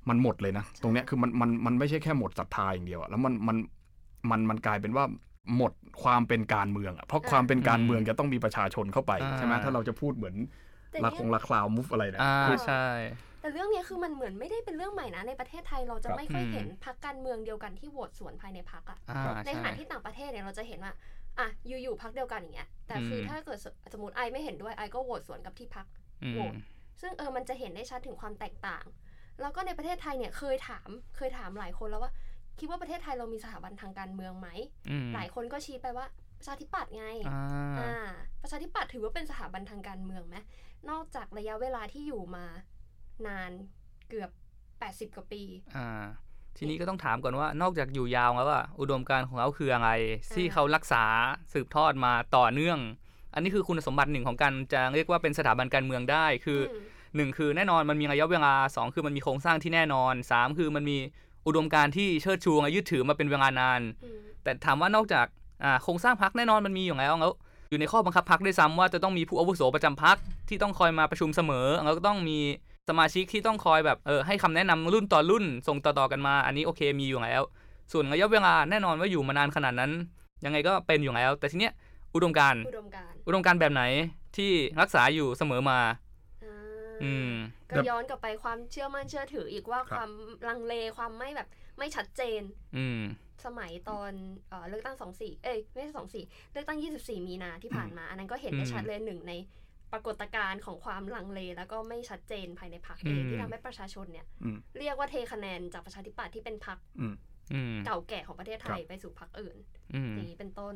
[0.09, 3.57] มันหมดเลยนะ ตรงเนี้ยคือมันมันมันไม่ใช่แค่หมดศรัทธาอย่างเดียวอะแล้วมันมัน
[4.31, 5.05] มันมันกลายเป็นว่า
[5.57, 10.37] หมดความเป็นการเมืองอะเพราะความเป็นการเมืองจะต้องมีประชาชนเข้าไปอ่าใช่ไหมถ้าเราจะพูดเหมือน
[10.90, 12.85] แต่ละเนี่ยคงละคราวมุฟอะไรนะอ่าคือใช่
[13.48, 20.92] แต่เรื่องเนี้ยคือมันเหมือนไม่ได้เป็นเรื่องใหม่นะในประเทศไทยเราจะครับไม่ค่อยอืมเห็นพักการเมืองเดียวกันที่โหวตสวนภายในพักอะอ่าในขใช่ณะที่ต่างประเทศเนี่ยเราจะเห็นว่า
[21.38, 25.87] อะอยู่ๆพักเดียวกันอย่างเงี้ยแต่คืออมถ้าเกิดสสมมติไอไม่เห็นด้วยไอก็โหวตสวนกับที่พัก
[26.24, 26.54] อืโหวมต
[27.00, 28.84] ซึ่งเออมันจะเห็นได้ชัดถึงความแตกต่าง
[29.40, 32.12] แล้วก็ในประเทศไทยเนี่ยเคยถามเคยถามหลายคนแล้วว่า
[32.58, 34.48] คิดว่าประเทศไทยเรามีสถาบันทางการเมืองไหม
[34.90, 36.06] อืมหลายคนก็ชี้ไปว่า
[36.38, 37.40] ประชาธิปัตย์ไงอ่า
[37.78, 38.11] อ่า
[38.42, 40.37] ประชาธิปัตย์ถือว่าเป็นสถาบันทางการเมืองไหม
[40.90, 42.46] นอกจากระยะเวลาที่อยู่มา
[43.26, 43.50] นาน
[44.09, 44.31] เกือบ
[44.72, 45.42] 80 กว่าปี
[45.76, 45.88] อ่า
[46.57, 49.90] ทีนี้ก็ต้องถามก่อนว่านอกจากอยู่ยาวแล้วอะอุดมการณ์ของเขาคืออะไร
[50.35, 51.04] ที่เขารักษา
[51.52, 52.78] สืบทอดมาต่อเนื่อง
[53.35, 56.85] อันนี้คือคุณสมบัติหนึ่งของการจะเรียกว่าเป็นสถาบันการเมืองได้คืออม
[57.16, 60.98] หนึ่งคือแน่นอนมันมีระยะเวลาสองคือมันมีโครงสร้างที่แน่นอนสามคือมันมี
[61.46, 65.26] อุดมการณ์ที่เชิดชูและยึดถือมาเป็นเวลานานอืมแต่ถามว่านอกจาก
[65.64, 67.33] อ่าโครงสร้างพักแน่นอนมันมีอยู่แล้วแล้ว
[67.70, 70.16] อยู่ในข้อบังคับพักด้วยซ้ำว่าจะต้องมีผู้อาวุโสประจำพัก
[70.48, 72.38] ที่ต้องคอยมาประชุมเสมอแล้วก็ต้องมี
[72.88, 77.42] สมาชิกที่ต้องคอยแบบเออให้คำแนะนำรุ่นต่อรุ่นส่งต่อๆกันมา อันนี้โอเคมีอยู่แล้ว
[77.92, 79.92] ส่วนระยะเวลาแน่นอนว่าอยู่มานานขนาดนั้น
[80.44, 81.72] ยังไงก็เป็นอยู่แล้ว แต่ทีเนี้ย
[82.14, 83.83] อุดมการณ์อุดมการณ์อุดมการณ์แบบไหน
[84.37, 85.79] ที่รักษาอยู่เสมอมา
[86.44, 86.57] อ่า
[87.03, 87.33] อืม
[87.70, 90.11] ก็ย้อนกลับไปความเชื่อมั่นเชื่อถืออีกว่าครับความ
[90.48, 91.48] ลังเลความไม่แบบ
[91.79, 92.42] ไม่ชัดเจน
[92.77, 93.01] อืม
[93.46, 94.12] สมัยตอน
[94.48, 99.33] เอ่อเลือกตั้งสองสี่เอ้ยไม่ใช่สองสี่เลือกตั้ง24มีนาที่ผ่านมา อันนั้นก็เห็นได้อืมชัดเลยหนึ่งใน
[99.92, 107.14] ปรากฏการณ์ของความลังเล แล้วก็ไม่ชัดเจนภายในพรรคเองอืมที่ทำให้ประชาชนเนี่ยอืมเรียกว่าเทคะแนนจากประชาธิปัตย์ที่เป็นพรรคอืม
[107.53, 109.57] อืมเก่าแก่ของประเทศไทยครับไปสู่พรรคอื่น
[109.94, 110.74] อืมอย่างนี้เป็นต้น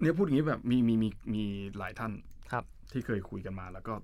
[0.00, 1.44] เนี่ยพูดอย่างนี้แบบมีมีมีมี
[1.78, 2.12] หลายท่าน
[2.52, 3.94] ครับ ที่เคยคุยกันมาแล้วก็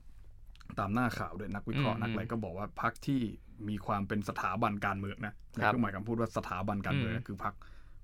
[0.78, 3.20] ตามหน้าข่าวด้วยนักวิเคราะห์อืมนักอะไรก็บอกว่าพักที่
[3.68, 7.54] มีความเป็นสถาบันการเมืองนะในครับเครื่องหมายคำพูดว่าสถาบันการเมืองอืมคือพัก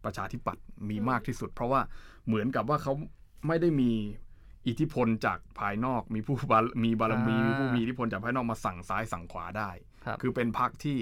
[0.05, 1.81] ประชาธิปัตย์มีอืมมากที่สุด เพราะว่า
[2.27, 2.93] เหมือนกับว่าเขา
[3.47, 3.91] ไม่ได้มี
[4.69, 9.71] อิทธิพลจากภายนอกมีผู้บารมีบารมีมีผู้มีอิทธิพลจากภายนอกมาสั่งซ้ายสั่งขวาได้
[10.05, 10.99] ครับคือเป็นพักที่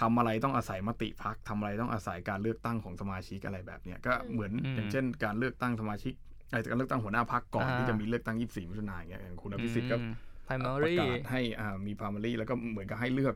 [0.00, 6.12] ทำอะไรต้องอาศัยมติพักทำอะไรต้องอาศัยการเลือกตั้งของสมาชิกอะไรแบบเนี้ยก็อืมเหมือนอืมอย่างเช่น การเลือกตั้งสมาชิก
[6.50, 9.96] ไอ้การเลือกตั้งหัวหน้าพักก่อนอ่าที่จะมีเลือกตั้ง 24มิถุนายนอย่างเงี้ยอย่างคุณอภิสิทธิ์ก็
[10.44, 13.34] ไพรมาประรีกาศให้อ่ามีพามารีแล้วก็เหมือนกับให้เลือก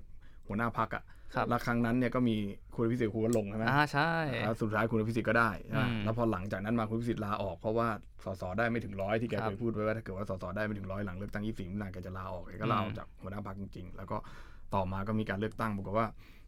[0.52, 2.36] หัวหน้าพักอะครับแล้วครั้งนั้นเนี่ยก็มี
[2.74, 4.12] คุณอภิสิทธิ์คุณวลงค์ใช่ไหมอ่าใช่
[4.44, 7.88] แล้วสุดท้ายคุณอภิสิทธิ์ก็ได้นะอืมแล้วพอหลังจากนั้นมาคุณอภิสิทธิ์ลาออกเพราะว่า
[8.24, 14.16] สสได้ไม่ถึงร้อยที่แกครับเคยพูดไว้ว่าถ้าเกิดว่าสสได้ไม่ถึงร้อยหลังเลือกตั้ง24มิถุนายนแกจะลาออกแกก็ลาอออืกมจากหัวหน้าพักจริง ๆ แล้วก็
[14.74, 16.06] ต่อมาก็มีการเลือกตั้งปรากฏว่า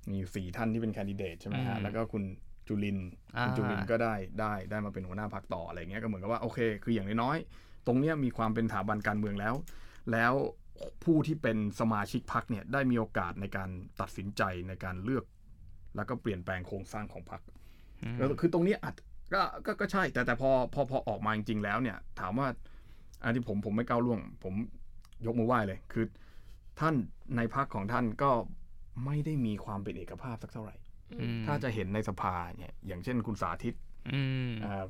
[0.08, 2.22] มีอยู่สี่ท่านที่เป็นแคนดิเดตใช่ไหมฮะแล้วก็คุณ
[2.68, 3.08] จุลินทร์
[3.40, 9.54] คุณจุลินทร์ก็ได้ได้ได้มาเป็นหัวหน้าพักต่ออะไรเงี้ยก็เหมือนกับว่าโอเค คืออย่างน้อยๆตรงเนี้ยมีความเป็นสถาบันการเมืองแล้ว
[10.12, 10.32] แล้ว
[11.04, 13.68] ผู้ที่เป็นสมาชิกพักเนี่ยได้มีโอกาสในการ
[14.00, 15.24] ตัดสินใจในการเลือก
[15.96, 17.40] แล้วก็เปลี่ยนแปลงโครงสร้างของพัก
[18.02, 18.94] อืมคือตรงนี้อาจ
[19.34, 22.48] ก็ก็ก็ใช่ แต่แต่พอพอพอออกมาจริงๆแล้วเนี่ย ถามว่า
[23.24, 24.54] อันที่ผมผมไม่ก้าวล่วง ผม
[25.26, 26.04] ยกมือไหว้เลยคือ
[26.80, 26.94] ท่าน
[27.36, 28.30] ในพักของท่านก็
[29.04, 30.76] ไม่ได้มีความเป็นเอกภาพสักเท่าไหร่
[31.20, 33.83] อืมถ้าจะเห็นในสภาเนี่ยอย่างเช่นคุณสาธิตอืมอ่า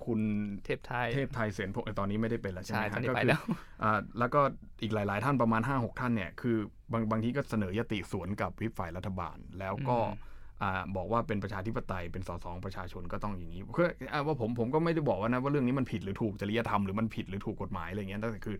[0.07, 0.20] คุณ
[0.64, 3.42] เทพไทยเทพไทยเสนพงศ์เอ้ยตอนนี้ไม่ได้เป็นแล้วใช่ใช่ไหมตอนฮะนี้ก็ไปคือแล้ว
[3.83, 4.40] อ่าแล้วก็
[4.83, 6.57] อีกหลาย ๆ ท่านประมาณ 5 6 ท่านเนี่ย คือ
[6.92, 18.57] บางบางทีก็เสนอยติสวนกับวิปฝ่ายรัฐบาล แล้วก็อืมอ่าบอกว่าเป็นประชาธิปไตยเป็นสสของประชาชนก็ต้องอย่างนี้คืออ่าว่าผมผมก็ไม่ได้บอกว่านะว่าเรื่องนี้มันผิดหรือถูกจริยธรรมหรือมันผิดหรือถูกกฎหมายอะไรเงี้ยแต่คือ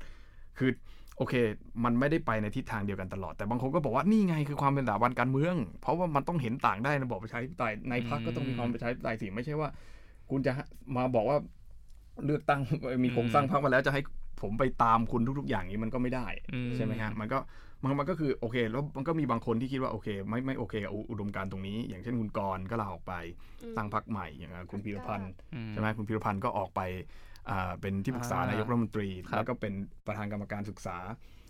[0.59, 0.71] คือ
[1.17, 1.35] โอเค
[1.85, 9.69] มันไม่ได้ไปในทิศทางเดียวกันตลอด แต่บางคนก็บอกว่านี่ไงคือความเป็นสถาบันการเมือง เพราะว่ามันต้องเห็นต่างได้ในระบอบประชาธิปไตยในพรรคก็ต้องมีความเป็นประชาธิปไตยสิไม่ใช่ว่า
[10.31, 10.53] คุณจะ
[10.97, 11.39] มาบอกว่า
[12.25, 12.61] เลือกตั้ง
[13.05, 14.03] มีโครงสร้างพรรคมาแล้วจะให้
[14.43, 17.39] ผมไปตามคุณทุก ๆ อย่างนี้มันก็ไม่ได้อืมใช่ไหมฮะมันก็
[17.83, 23.15] มันมันก็คือโอเค แล้วมันก็มีบางคนที่คิดว่าโอเค ไม่ไม่โอเคกับอุอุดมการณ์ตรงนี้ อย่างเช่นคุณกรณ์ก็ลาออกไป
[23.63, 26.81] อืมตั้งพรรคใหม่อย่างอะคุณพีรพันธ์อืมใช่ไหมคุณพีรพันธ์ก็ออกไป
[27.51, 29.73] อ่าเป็นที่ปรึกษาอ่านนายกรัฐมนตรีครับแล้วก็เป็น
[30.07, 31.44] ประธานกรรมการศึกษาอ่า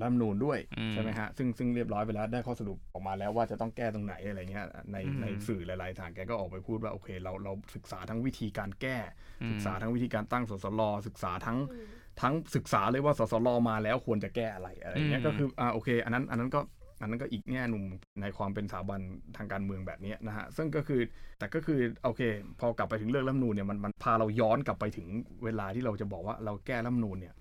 [0.00, 8.98] รัฐธรรมนูญด้วยอืมใช่ไหมฮะซึ่งซึ่งเรียบร้อยไปแล้วได้ข้อสรุปออกมาแล้วว่าจะต้องแก้ตรงไหนอะไรเงี้ยในอืมในสื่อหลายๆทางแกก็ออกไปพูดว่าโอเคเราเราศึกษาทั้งวิธีการแก้
[9.42, 11.86] อืมศึกษาทั้งวิธีการตั้งสสลศึกษาทั้งอืม
[12.22, 16.60] ทั้งศึกษาเลยว่าสสลมาแล้วควรจะแก้อะไรอะไรเงี้ยอืมก็คืออ่าโอเค อันนั้นอันนั้นก็
[17.00, 17.84] อันนั้นก็อีกแง่หนุ่ม
[18.20, 19.00] ในความเป็นสถาบัน
[19.36, 21.00] ทางการเมืองแบบเนี้ยนะฮะ ซึ่งก็คือ
[21.38, 22.22] แต่ก็คือโอเค
[22.60, 25.08] พอกลับไปถึงเรื่องรัฐธรรมนูญเนี่ยมันมันพาเราย้อนกลับไปถึง
[25.44, 27.34] เวลาที่เราจะบอกว่าเราแก้รัฐธรรมนูญเนี่ย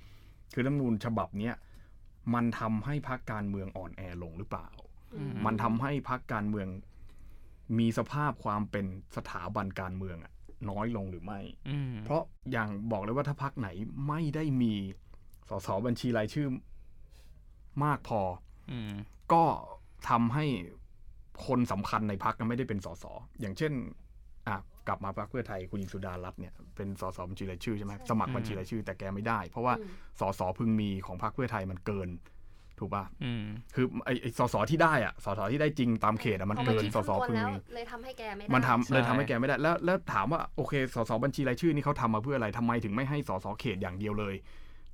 [0.54, 1.56] คือรัฐธรรมนูญฉบับเนี้ย
[2.34, 4.68] มันทำให้พรรคการเมืองอ่อนแอลงหรือเปล่า
[5.16, 6.68] อืมมันทำให้พรรคการเมือง
[7.80, 10.32] มีสภาพความเป็นสถาบันการเมืองอะ
[10.70, 13.70] น้อยลงหรือไม่อืมเพราะอย่างบอกเลยว่าถ้าพักไหน
[14.08, 14.74] ไม่ได้มี
[15.50, 16.48] สสบัญชีรายชื่อ
[17.84, 18.22] มากพอ
[18.72, 18.94] อืม
[19.34, 19.44] ก็
[20.10, 20.46] ทำให้
[21.48, 23.06] คนสำคัญในพักไม่ได้เป็นสส
[23.40, 24.03] อย่างเช่นอะ
[24.88, 32.10] กลับมาพรรคเพื่อไทยคุณหญิงสุดารัตน์เนี่ยเป็นสสบัญชีรายชื่อใช่ไหมสมัครบัญชีรายชื่อ แต่แกไม่ได้ เพราะว่าอืมสสพึงมีของพรรคเพื่อไทยมันเกิน
[32.80, 33.44] ถูกป่ะอืม
[33.76, 44.36] คือไอ้ไอ้สสที่ได้อะสสที่ได้จริงตามเขตอะมันพอเกินคิดสสคำนวณพึงแล้วมีเลยทำให้แกไม่ได้มันทำใช่เลยทำให้แกไม่ได้แล้วแล้วถามว่าโอเคสสบัญชีรายชื่อนี่เขาทำมาเพื่ออะไรทำไมถึงไม่ให้สสเขตอย่างเดียวเลย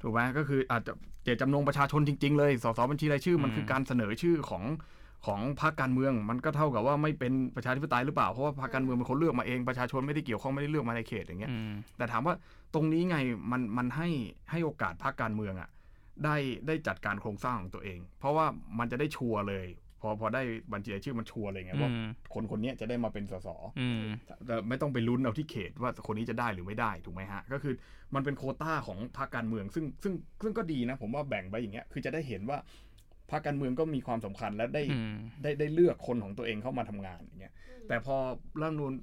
[0.01, 4.63] ถูกไหมก็คืออาจจะเจตจำนงประชาชนจริง ๆ เลย สสบัญชีรายชื่อมันคือการเสนอชื่อของ
[5.25, 12.33] ของพรรคการเมืองมันก็เท่ากับว่าไม่เป็นประชาธิปไตยหรือเปล่าเพราะว่าพรรคการเมืองเป็นคนเลือกมาเองประชาชนไม่ได้เกี่ยวข้องไม่ได้เลือกมาในเขตอย่างเงี้ยอืมแต่ถามว่า
[12.73, 13.17] ตรงนี้ไง
[13.51, 14.09] มันมันให้
[14.51, 15.69] ให้โอกาสพรรคการเมืองอะ่ะ
[16.23, 16.35] ได้
[16.67, 18.45] ได้จัดการโครงสร้างของตัวเอง เพราะว่า
[18.79, 19.67] มันจะได้ชัวร์เลย
[20.01, 20.41] พอพอได้
[20.73, 23.47] บัญชีรายชื่อมันชัวร์เลยไงว่าอืมคนคนเนี้ยจะได้มาเป็นสส
[23.79, 24.01] อืม
[24.45, 27.73] แต่ไม่ต้องไปลุ้นเอาที่เขตว่าคนนี้จะได้หรือไม่ได้ถูกไหมฮะ ก็คือ
[28.15, 32.57] มันเป็นโควต้าของพรรคการเมือง ซึ่งซึ่งซึ่งก็ดีนะ ผมว่าแบ่งไปอย่างเงี้ยคือจะได้เห็นว่า
[33.31, 38.15] พรรคการเมืองก็มีความสำคัญและได้อืมได้ได้เลือกคนของตัวเองเข้ามาทำงานอย่างเงี้ยอืมแต่พอ
[38.61, 38.93] รัฐธรรมนูญ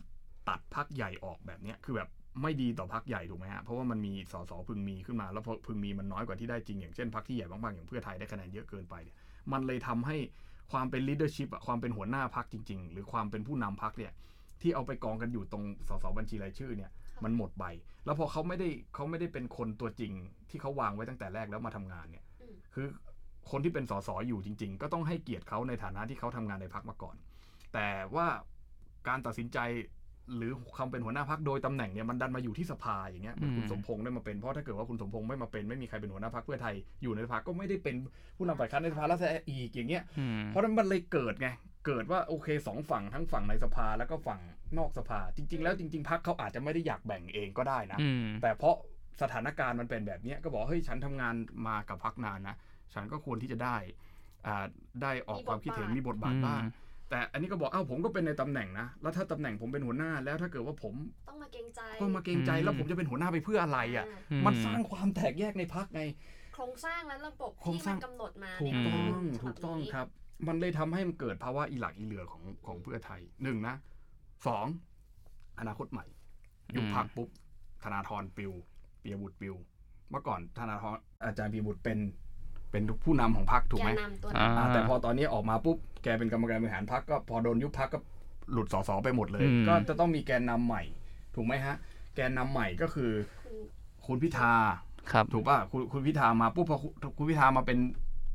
[0.49, 2.09] ตัดพรรคใหญ่ออกแบบเนี้ยคือแบบ
[2.43, 9.17] ไม่ดีต่อพรรคใหญ่ถูกไหมฮะเพราะว่ามันมีสสพึงมีขึ้นมา แล้วพอพึงมีมันน้อยกว่าที่ได้จริงอย่างเช่นพรรคที่ใหญ่บางๆอย่างเพื่อไทยได้คะแนนเยอะเกินไปเนี่ย
[9.53, 10.17] มันเลยทำให้
[10.73, 14.13] ความเป็น leadership อะความเป็นหัวหน้าพักจริง ๆ หรือความเป็นผู้นำพักเนี่ย
[14.63, 16.91] ที่เอาไปกองกันอยู่ตรงสสบัญชีรายชื่อเนี่ย
[17.25, 17.65] มันหมดไป
[18.05, 20.13] แล้วพอเขาไม่ได้เขาไม่ได้เป็นคนตัวจริง
[20.51, 22.87] ที่เขาวางไว้ตั้งแต่แรกแล้วมาทำงานเนี่ยอืมคือ
[23.51, 27.17] คนที่เป็นสสอยู่จริง ๆ ก็ต้องให้เกียรติเขาในฐานะที่เขาทำงานในพักมาก่อน
[27.75, 28.27] แต่ว่า
[29.09, 29.59] การตัดสินใจ
[30.37, 37.95] หรือความเป็นหัวหน้าพักโดยตำแหน่งเนี่ยมันดันมาอยู่ที่สภาอย่างเงี้ยเหมือนคุณอืมสมพงษ์ได้มาเป็นเพราะถ้าเกิดว่าคุณสมพงษ์ไม่มาเป็นไม่มีใครเป็นหัวหน้าพักเพื่อไทยอยู่ในสภาก็ไม่ได้เป็น
[38.37, 41.49] ผู้นำฝ่ายค้านในสภาแล้วแต่อีกอย่างเงี้ยอืมเพราะฉะนั้นมันเลยเกิดไง
[41.87, 44.41] เกิดว่าโอเคสองฝั่งทั้งฝั่งในสภาแล้วก็ฝั่ง
[44.79, 48.77] นอกสภา จริง ๆ แล้วจริง ๆพักเขาอาจจะไม่ได้อยากแบ่งเองก็ได้นะอืมแต่เพราะ
[49.23, 51.35] สถานการณ์มันเป็นแบบเนี้ยก็บอกเฮ้ยฉันทำงาน
[51.69, 52.57] มากับพักนานนะ
[52.95, 53.77] ฉันก็ควรที่จะได้
[54.47, 54.65] อ่า
[55.03, 56.63] ได้ออกความคิดเห็นมีบทบาทบ้าง
[57.11, 60.95] แต่อันนี้ก็บอกเอ้าผมก็เป็นในตำแหน่งนะ แล้วถ้าตำแหน่งผมเป็นหัวหน้าแล้วถ้าเกิดว่าผม
[61.29, 66.03] ต้องมาเกรงใจก็มาเกรงใจอืมแล้วผมจะเป็นหัวหน้าไปเพื่ออะไรอะามันสร้างความแตกแยกในพักไง
[66.55, 70.09] โครงสร้างและระบบโครงที่สร้ามังนกำหนดมาถูกในต้รัฐธรรมองนูญฉถูบักบต้องนี้ครับ
[70.49, 73.75] มันเลยทำให้มันเกิดภาวะอีหลักอีเหลือของของเพื่อไทยหนึ่งนะ
[74.47, 74.67] สอง
[75.61, 76.05] อนาคตใหม่
[76.75, 77.29] ยุบอืมพักปุ๊บ
[77.83, 78.53] ธนาธรปิว
[79.03, 79.55] ปียบุตรปิว
[80.11, 81.99] เมื่อก่อนธนาธรอาจารย์ปียบุตรเป็น
[82.77, 87.99] เป็นผู้นำของพักถูกแกไหมนนำตัวอ่านั้นอ่าแต่พอตอนนี้ออกมาปุ๊บแกเป็นกรรมการบริหารพักก็พอโดนยุบพักก็
[88.53, 90.83] หลุดสสไปหมดเลยอืมก็จะต้องมีแกนนำใหม่
[91.35, 91.77] ถูกไหมฮะ
[92.17, 93.11] แกนนำใหม่ก็คือ
[93.45, 93.57] คุณ
[94.07, 94.53] คุณพิธา
[95.13, 97.79] ครับถูกป่ะคุณคุณพิธามาปุ๊บพอคุณคุณพิธามาเป็น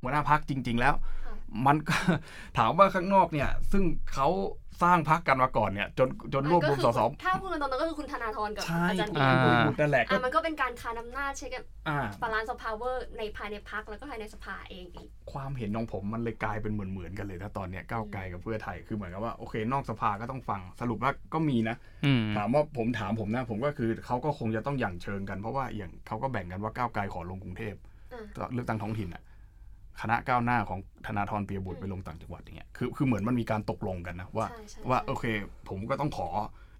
[0.01, 0.93] หัวหน้าพักจริง ๆ แล้ว
[1.25, 1.30] ค่ะ
[1.65, 1.95] มันก็
[2.57, 3.83] ถามว่าข้างนอกเนี่ย ซึ่ง
[4.13, 4.29] เขา
[4.87, 27.75] สร้างพักกันมาก่อนเนี่ย จนจนรวบรวมสสก็คือถถ้าพูดตรงๆก็คือคุณธนาธรกับใช่อาจารย์คุปีณยคุบุณตรบุตรนั่นแหละก็อะมันก็เป็นการคานอำนาจเช็คกันอ่าบาลานซ์ of power ในภายในพรรคแล้วก็ภายในสภาเองอีกความเห็นของผมมันเลยกลายเป็นเหมือนเหมือนๆกันเลยนะตอนเนี้ยก้าวไกลกับเพื่อไทยคือเหมือนกับว่าโอเคนอกสภาก็ต้องฟังสรุปว่าก็มีนะอืมถามว่าผมถามผมนะผมก็คือเขาก็คงจะต้องหยั่งเชิงกันเพราะว่าอย่างเขาก็แบ่งกันว่าก้าวไกลขอลงกรุงเทพ
[28.13, 29.23] อ่าก็เลือกตั้งท้องถิ่นอะ
[30.01, 35.25] คณะก้าวหน้าของธนาธรปิยบุตรไปลงต่างจังหวัดอย่างเงี้ยคือคือเหมือนมันมีการตกลงกันนะว่าใช่ใช่ว่าใช่โอเค
[35.69, 36.27] ผมก็ต้องขอ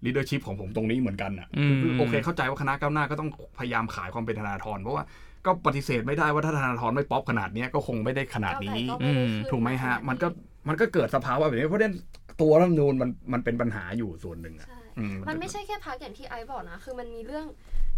[0.04, 5.04] leadership ของผมตรงนี้เหมือนกันอะอืมคือโอเค เข้าใจว่าคณะก้าวหน้าก็ต้องพยายามขายความเป็นธนาธรเพราะว่า
[5.46, 10.28] ก็ปฏิเสธไม่ได้ว่าถ้าธนาธรไม่ป๊อปขนาดเนี้ยก็คงไม่ได้ขนาดนี้ก้วไกลก็ไม่ได้ขึ้นถูกไหมฮะามันก็
[10.68, 11.96] มันก็เกิดสภาวะแบบนี้เพราะฉะนั้น
[12.40, 17.46] ตัวรัฐธรรมนูญมันมันเป็นปัญหาอยู่ส่วนหนึ่งอะใช่อืมันไม่ใช่แค่พักอย่างที่ไอซ์บอกนะ คือมันมีเรื่อง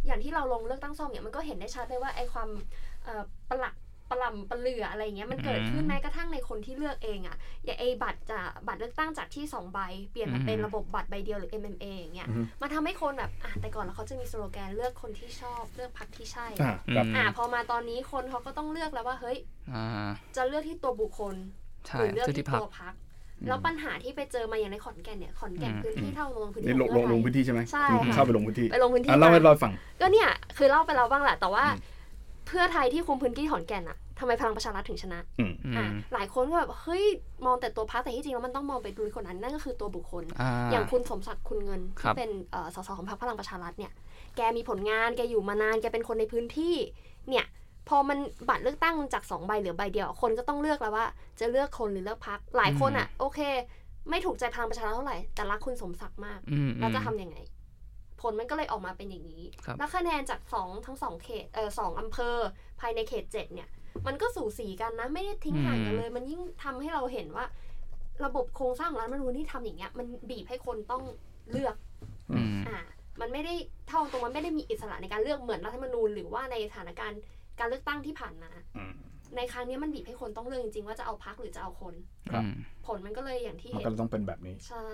[0.07, 2.49] อย่างที่เราลงเลือกตั้งซ่อมเนี่ยมันก็เห็นได้ชัดเลยว่าไอความ
[3.05, 3.75] เอ่อประหลัก
[4.15, 9.79] ประหลำประเหลืออะไรอย่างเงี้ยมันเกิดขึ้นอืมแม้กระทั่งในคนที่เลือกเองอะอย่างไอบัตรจะบัตรเลือกตั้งจากที่สองใบ
[10.11, 19.39] เปลี่ยนมาเป็นอืมระบบบัตรใบเดียวหรือ MMA อย่างเงี้ยอือฮึมันทำให้คนแบบอะแต่ก่อนแล้วเขาจะมีสโลแกนเลือกคนที่ชอบเลือกพักที่ใช่อ่าครับอืมอะพอมาตอนนี้คนเขาก็ต้องเลือกแล้วว่าเฮ้ย
[19.73, 19.85] อ่า
[20.37, 21.35] จะเลือกที่ตัวบุคคล
[21.87, 22.95] ใช่หรือเลือกชื่อที่ที่พักตัวพัก
[23.49, 31.83] แล้วปัญหาที่ไปเจอมาอย่างในขอนแก่นเนี่ยขอนแก่นอืมพื้นที่เท่าลงพื้นที่นี่ลงของลงเพื่อไทยลงพื้นที่ใช่ไหมใช่คุณค่ะเข้าไปลงพื้นที่ไปลงพื้นที่อะเล่าให้มาเราฟังก็เนี่ยคือเล่าไปแล้วบ้างแหละแต่ว่าอืม
[32.47, 37.05] เพื่อไทยที่คุมพื้นที่ขอนแก่นอะ ทำไมพลังประชารัฐถึงชนะอืมอือะมหลายคนก็แบบเฮ้ย
[37.47, 43.93] มองแต่ตัวพรรคแต่ที่จริงแล้วมันต้องมองไปดูคนนั้นนั่นก็คือตัวบุคคลอ่าอย่างคุณสมศักดิ์คุณเงินครัที่บเป็นเอ่อสสของพรรคพลังประชารัฐเนี่ย
[44.37, 46.77] แกมีผลงานแกอยู่มานานแกเป็นคนในพื้นที่
[47.29, 47.45] เนี่ย
[47.89, 51.07] พอมันบัตรเลือกตั้งจากสองใบเหลือใบเดียว คนก็ต้องเลือกแล้วว่า
[51.41, 53.41] จะเลือกคนหรือเลือกพรรคหลายคนอะ โอเค
[54.11, 57.37] ไม่ถูกใจพลังประชารัฐเท่าไหร่แต่รักคุณสมศักดิ์มากอืมเราจะทำยังไง
[58.21, 62.37] ผลมันก็เลยออกมาเป็นอย่างนี้ครับแล้วคะแนนจากสองทั้งสองเขตเออสองอำเภอ
[62.81, 63.69] ภายในเขตเจ็ดเนี่ย
[64.07, 67.45] มันก็สูสีกันนะ ไม่ได้ทิ้งห่างกันเลย มันยิ่งทำให้เราเห็นว่า
[68.25, 71.03] ระบบโครงสร้างของรัฐธรรมนูญที่ทำอย่างเงี้ย มันบีบให้คนต้อง
[71.51, 71.77] เลือก
[72.33, 72.79] อืมอ่า
[73.21, 73.55] มันไม่ได้
[73.89, 77.21] เท่าตรงมันไม่ได้มีอิสระในการเลือกเหมือนรัฐธรรมนูญหรือว่าในสถานการณ์
[77.59, 78.95] การเลือกตั้งที่ผ่านมาอืม
[79.37, 81.95] ในครั้งนี้มันบีบให้คนต้องเลือกจริงๆว่าจะเอาพักหรือจะเอาคน
[82.33, 82.55] ครับอืม
[82.87, 84.89] ผลมันก็เลยอย่างที่มันเห็นก็ต้องเป็นแบบนี้ใช่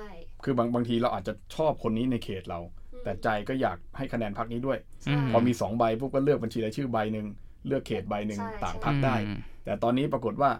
[0.45, 2.61] คือบางบางทีเราอาจจะชอบคนนี้ในเขตเรา
[2.93, 7.27] อืมแต่ใจก็อยากให้คะแนนพักนี้ด้วยใช่พอมีสองใบปุ๊บก็เลือกบัญชีรายชื่อใบหนึ่ง
[7.67, 10.51] เลือกเขตใบหนึ่งใช่ต่างใช่พักได้อืมแต่ตอนนี้ปรากฏว่า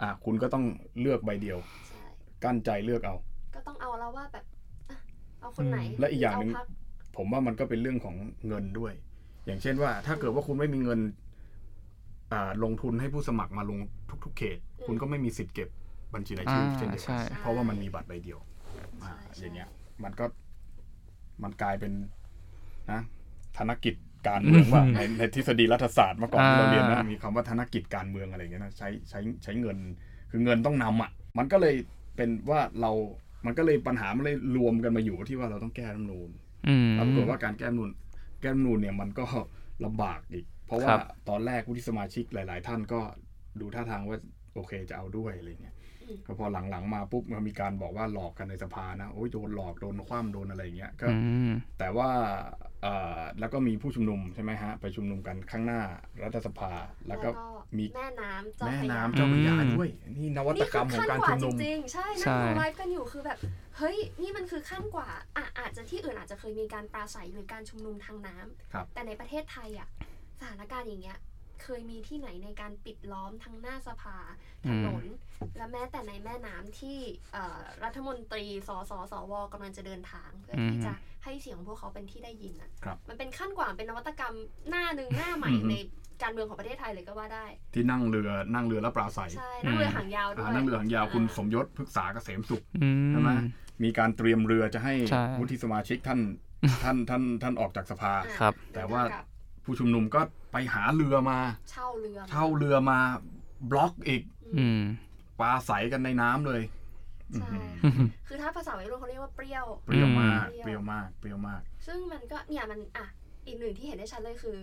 [0.00, 0.64] อะคุณก็ต้อง
[1.00, 2.00] เลือกใบเดียวใช่
[2.44, 3.16] กั้นใจเลือกเอา
[3.54, 4.44] ก็ต้องเอาแล้วว่าแบบ
[4.90, 4.96] อะ
[5.40, 6.66] เอาคนไหน และอีกอย่างหนึ่งเพัก
[7.16, 8.16] ผมว่ามันก็เป็นเรื่องของ
[8.48, 8.92] เงินด้วย
[9.46, 11.00] อย่างเช่นว่า ถ้าเกิดว่าคุณไม่มีเงิน
[12.32, 13.78] อ่าลงทุนให้ผู้สมัครมาลง
[14.24, 15.68] ทุก ๆ เขต คุณก็ไม่มีสิทธิ์เก็บ
[16.14, 18.38] บัญชีรายชื่ออ่าเช่นเดียวกัใช่นเพราะว่ามันมีบัตรใบเดียว
[19.02, 19.68] อ่าอย่างเงี้ย
[20.04, 20.24] มันก็
[21.42, 21.92] มันกลายเป็น
[22.90, 23.00] นะ
[23.56, 23.94] ธนกิจ
[24.28, 29.78] การเมืองว่าในในทฤษฎีรัฐศาสตร์เมื่อก่อนที่เราเรียนนะอ่ามีมีคำว่าธนกิจการเมืองอะไรอย่างเงี้ยนะใช้ใช้ใช้เงิน
[30.30, 31.74] คือเงินต้องนำอะมันก็เลย
[32.16, 32.92] เป็นว่าเรา
[33.46, 36.30] มันก็เลยปัญหามันเลยรวมกันมาอยู่ที่ว่าเราต้องแก้รัฐธรรมนูญ
[36.68, 37.90] อืมแล้วปรากฏว่าการแก้รัฐธรรมนูญ
[38.40, 39.26] แก้รัฐธรรมนูญเนี่ยมันก็
[39.84, 43.00] ลำบากอีก เพราะคว่ารับตอนแรกผู้ที่สมาชิกหลาย ๆ ท่านก็
[43.60, 44.18] ดูท่าทางว่า
[44.54, 51.16] โอเคจะเอาด้วยอะไรเงี้ยอืมก็พอหลัง ๆ มาปุ๊บมันมีการบอกว่าหลอกกันในสภานะโอ้ยโดนหลอกโดนคว่ำโดนอะไรอย่างเงี้ยก็อื
[51.50, 52.10] มแต่ว่า
[52.58, 52.71] เอ่อ
[53.40, 55.80] แล้วก็มีผู้ชุมนุมใช่ไหมฮะ ไปชุมนุมกันข้างหน้า
[56.22, 56.72] รัฐสภา
[57.08, 57.28] แล้วก็
[57.78, 63.38] มีแม่น้ำเจ้าแม่พระยาน้ำเจ้าพระยาอืมด้วย นี่นวัตกรรมของการชุมนุมนี่คือขั้นกว่าจริงๆใช่ใช่นั่งดูไลฟ์กันอยู่คือแบบ
[63.76, 69.88] เฮ้ย นี่มันคือขั้นกว่าอะอาจจะที่อื่นอาจจะเคยมีการปราศัยหรือการชุมนุมทางน้ำครับแต่ในประเทศไทยอะ
[70.40, 71.18] สถานการณ์อย่างเงี้ย
[71.62, 74.16] เคยมีที่ไหนในการปิดล้อมทั้งหน้าสภา
[74.68, 75.04] ถนน
[75.56, 76.98] และแม้แต่ในแม่น้ำที่
[77.32, 80.92] เอ่อรัฐมนตรีสสสวกำลังจะเดินทาง เพื่อที่อืมจะ
[81.24, 84.34] ให้เสียงของพวกเขาเป็นที่ได้ยินอะครับมันเป็นขั้นกว่าเป็นนวัตกรรม
[84.68, 85.74] หน้าหนึ่งหน้าใหม่อือฮึใน
[86.22, 93.40] การเมืองของประเทศไทยเลยก็ว่าได้ ที่นั่งเรือนั่งเรือแล้วปราศัยใช่นั่งเรือหางยาวด้วอ่ายนั่งเรือหางยาวคุณสอ่มยศพฤกษาเกษมสุขอืใช่ไหมม
[93.82, 96.20] มีการเตรียมเรือจะให้ใช่วุฒิสมาชิกท่าน
[96.84, 99.26] ท่านท่านท่านออกจากสภาอะครับแต่ว่าเดินทงกลับ
[99.64, 100.20] ผู้ชุมนุมก็
[100.52, 101.38] ไปหาเรือมา
[101.70, 102.98] เช่าเรือมาเช่าเรือมา
[103.70, 104.22] บล็อกอีก
[104.56, 104.80] อืม
[105.40, 106.62] ปลาใสกันในน้ำเลย
[107.40, 113.06] ใช่อื้อหือคือถ้าภาษาวัยรุ่นเขาเรียกว่าเปรี้ยว เปรี้ยวมากอืมเปรี้ยวมาก เปรี้ยวมาก ซึ่งมันก็เนี่ยมันอะ
[113.46, 114.56] อีกหนึ่งที่เห็นได้ชัดเลยคือ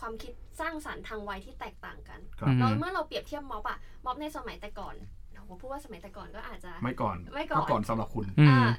[0.00, 4.94] ความคิดสร้างสรรค์ทางวัยที่แตกต่างกันครับอืมเราเมื่อเราเปรียบเทียบม็อบอะม็อบในสมัยแต่ก่อน
[5.48, 8.70] ผมพูดว่าสมัยแต่ก่อนก็อาจจะ ไม่ก่อนไม่ก่อนก่อนสำหรับคุณ อืม อ่า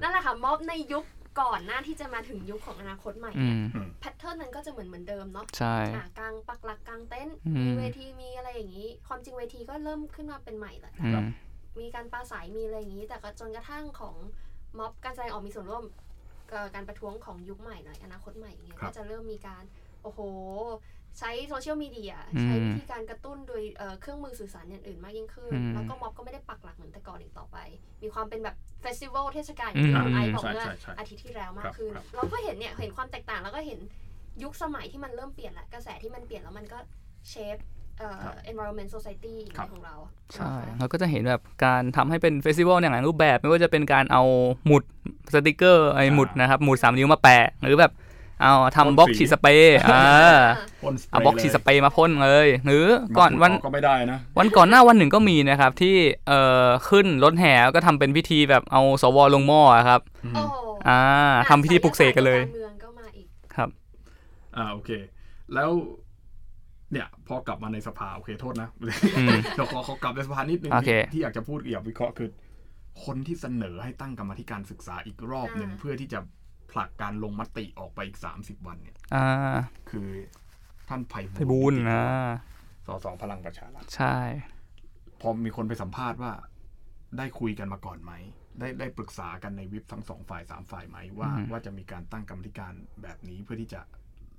[0.00, 1.04] นั่นแหละค่ะม็อบในยุค
[1.40, 11.26] ก่อนหน้าที่จะมาถึงยุคของอนาคตใหม่อืเนี่ยมแพทเทิร์นนั้นก็จะเหมือนเหมือนเดิมเนาะใช่อะกลางปักหลักกลางเต็นท์อืมมีเวทีมีอะไรอย่างนี้ ความจริงเวทีก็เริ่มขึ้นมาเป็นใหม่แหละอืม
[11.80, 14.14] มีการปราศัยมีอะไรอย่างนี้ แต่ก็จนกระทั่งของ
[14.78, 15.84] ม็อบการแสดงออกมีส่วนร่วม
[16.50, 19.62] เอ่อการประท้วงของยุคใหม่หน่อยอนาคตใหม่อย่างเงี้ยครับก็จะเริ่มมีการ
[20.02, 20.20] โอ้โห
[21.18, 27.56] ใช้โซเชียลมีเดียอืมใช้วิธีการกระตุ้นโดยเอ่อเครื่องมือสื่อสารอย่างอื่นมากยิ่งขึ้นอืมแล้วก็ม็อบก็ไม่ได้ปักหลักเหมือนแต่ก่อนอีกต่อไป
[28.02, 33.78] มีความเป็นแบบ festival เทศกาลอย่างที่อืมคุณไอซ์บอกใช่เมื่อใช่ใช่อาทิตย์ที่แล้วมาครักบขึ้นครับเราก็เห็นเนี่ยเห็นความแตกต่างแล้วก็เห็น
[34.42, 36.78] ยุคสมัยที่มันเริ่มเปลี่ยนแหละกระแสที่มันเปลี่ยนแล้วมันก็
[37.30, 37.56] shape
[37.98, 39.96] เอ่อ environment society ครับของเรา
[40.34, 44.22] ใช่นะคะเราก็จะเห็นแบบการทำให้เป็น festival อย่างหลายรูปแบบ ไม่ว่าจะเป็นการเอา
[44.66, 44.82] หมุด
[45.34, 47.92] สติกเกอร์ไอ้หมุดนะครับหมุดสามนิ้วมาแปะหรือแบบ
[48.42, 50.02] เอาทำบล็อกฉีดสเปรย์อ่า
[50.82, 52.86] พ่นสเปรเอาบล็อกฉีดสเปรย์มาพ่นเลย หรือ
[53.18, 55.96] ก่อนมาวันขุดกก็ไม่ได้นะวันก่อนหน้าวันหนึ่งก็มีนะครับ ที่
[56.28, 60.00] เอ่อขึ้นรถแห่ก็ทำเป็นพิธีแบบเอาสวลงหม้ออะครับ
[60.34, 60.56] โอ้โห
[60.88, 61.00] อ่า
[61.48, 63.26] ทำพิธีปลุกเสกกันเลยการเมืองก็มาอีก
[63.56, 63.68] ครับ
[64.56, 64.90] อ่าโอเค
[65.54, 65.70] แล้ว
[66.92, 68.68] เนี่ยพอกลับมาในสภาโอเคโทษนะ
[69.18, 72.28] อืมเดี๋ยวขอขอกลับในสภานิดนึงโอเคที่ที่อยากจะพูดอยากวิเคราะห์คือ
[73.04, 76.18] คนที่เสนอให้ตั้งกรรมาธิการศึกษาอีกรอบหนึ่งอ่าเพื่อที่จะ
[76.72, 79.28] ผลักการลงมติออกไปอีกสามสิบวันเนี่ยอ่า
[79.90, 80.08] คือ
[80.88, 82.04] ท่านไพไพบูลย์นะ
[82.86, 84.18] สสพลังประชารัฐใช่
[85.20, 86.32] พอมีคนไปสัมภาษณ์ว่า
[87.18, 88.12] ได้คุยกันมาก่อนไหม
[88.58, 93.80] ได้ได้ปรึกษากันในวิปทั้งสองฝ่ายสามฝ่ายไหมว่าอืมว่าจะมีการตั้งกรรมธิการแบบนี้เพื่อที่จะ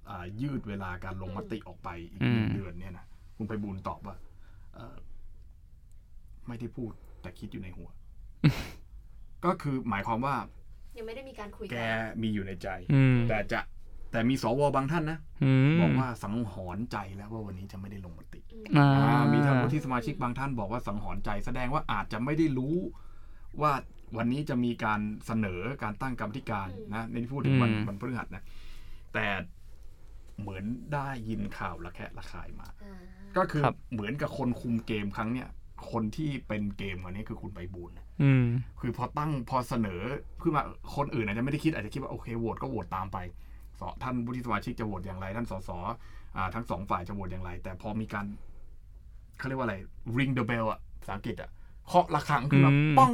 [0.10, 3.06] อ่ายืดเวลาการลงมติออกไปอีกหนึ่งเดือนเนี่ยนะ
[3.38, 4.15] คุณไปบูลย์ตอบว่า
[4.74, 4.96] เอ่อ
[6.48, 6.91] ไม่ได้พูด
[7.22, 7.89] แต่คิดอยู่ในหัว
[9.46, 10.36] ก็คือหมายความว่า
[10.98, 11.86] ยังไม่ได้มีการคุยแกกั
[12.18, 13.60] นมีอยู่ในใจอืมแต่จะ
[14.12, 22.76] แต่มีสวบางท่านนะอืมบอกว่าสังหรณ์ใจแล้วว่าวันนี้จะไม่ได้ลงมติอืมอ่าอ่ามีท่านวุฒิสมาชิกบางท่านบอกว่าสังหรณ์ใจ แสดงว่าอาจจะไม่ได้รู้
[23.62, 23.72] ว่า
[24.18, 28.44] วันนี้จะมีการเสนอการตั้งกรรมธิการนะในที่พูดถึงวันอืมวันพฤหัสนะ
[29.14, 29.28] แต่
[30.42, 32.96] เหมือนได้ยินข่าวระแคะระคายมาอ่า
[33.38, 35.48] ก็คือเหมือนกับคนคุมเกมครั้งเนี้ย
[35.92, 38.45] คนที่เป็นเกมวันนี้คือคุณไปบูลย์นะ อืม
[38.80, 40.02] คือพอตั้งพอเสนอ
[40.41, 40.63] ขึ้นมา
[40.95, 43.17] คนอื่นอาจจะไม่ได้คิดอาจจะคิดว่าโอเคโหวตก็โหวตตามไป
[43.80, 45.69] สท่านวุฒิสมาชิกจะโหวตอย่างไร ท่านสส
[46.36, 48.26] อ่าทั้งสองฝ่ายจะโหวตอย่างไร แต่พอมีการ
[49.38, 49.76] เขาเรียกว่าอะไร
[50.17, 51.49] ring the bell อะภาษาอังกฤษอะ
[51.88, 53.13] เคาะระฆังขึ้นมาอืมป้อง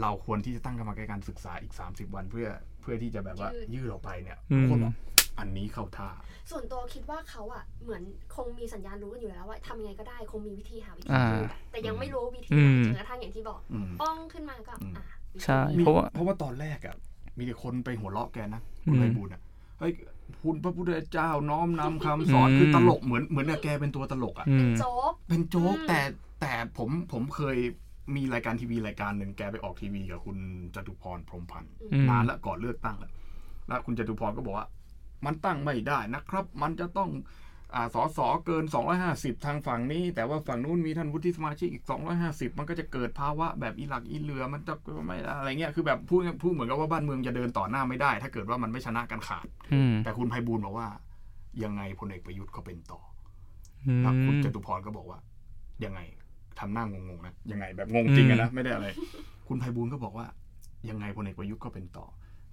[0.00, 2.48] เราควรที่จะตั้งกรรมการศึกษาอีก 30 วันเพื่อ
[2.80, 4.94] เพื่อที่จะแบบว่ายืดออกไปเนี่ยทุกคนบอก
[5.38, 6.08] อันนี้เข้าท่า
[6.50, 8.02] ส่วนตัวคิดว่าเขาอะเหมือน
[8.36, 16.96] คงมีสัญญาณรู้กันอยู่แล้วว่าทำยังไงก็ได้คงมีวิธีหาวิธีอ่าพูดอะแต่ยังไม่รู้วิธีอืไหนมจนกระทั่งอย่างที่บอกอืมป้องขึ้นมาก็อืมอะวิธีใช่นี้มีเพราะว่าเพราะว่าตอนแรกอะ
[17.38, 19.40] มีแต่คนไปหัวเราะแกนะอืคุณมไพบูลย์อะ
[19.78, 19.92] เฮ้ย
[20.42, 26.00] คุณพระพุทธเจ้าน้อมนำคำสอนอืมคือตลกเหมือนเหมือนกับแกเป็นตัวตลกอะอืมโจ๊กเป็นโจ๊กอืมแต่
[26.40, 27.56] แต่ผมผมเคย
[28.16, 30.38] มีรายการทีวีรายการหนึ่งแกไปออกทีวีกับคุณ
[30.74, 33.10] จตุพรพรหมพันธ์อืมนานแล้วก่อนเลือกตั้งแล้ว
[33.68, 34.66] แล้วคุณจตุพรก็บอกว่า
[35.24, 37.10] มันตั้งไม่ได้นะครับ มันจะต้อง
[37.74, 38.64] อ่าสอสอเกิน
[39.04, 41.84] 250 ทางฝั่งนี้ แต่ว่าฝั่งนู้นมีท่านวุฒิสมาชิกอีก
[42.20, 44.74] 250 มันก็จะเกิดภาวะแบบอีหลักอีเหลือ มันจะ
[45.06, 50.88] ไม่ได้อะไรเงี้ย คือแบบพูดพูดเหมือนกับว่าบ้านเมืองจะเดินต่อหน้าไม่ได้ ถ้าเกิดว่ามันไม่ชนะกันขาดอืมแต่คุณไพบูลย์บอกว่า
[51.64, 53.00] ยังไงพลเอกประยุทธ์ก็เป็นต่อ
[53.86, 55.18] อืแล้วคุณมจตุพรก็บอกว่า
[55.84, 56.00] ยังไง
[56.58, 58.88] ทำหน้างงๆนะยังไงแบบงงจริงอะนะไม่ได้อะไร
[59.48, 60.26] คุณไพบูลย์ก็บอกว่า
[60.90, 62.06] ยังไงพลเอกประยุทธ์ก็เป็นต่อ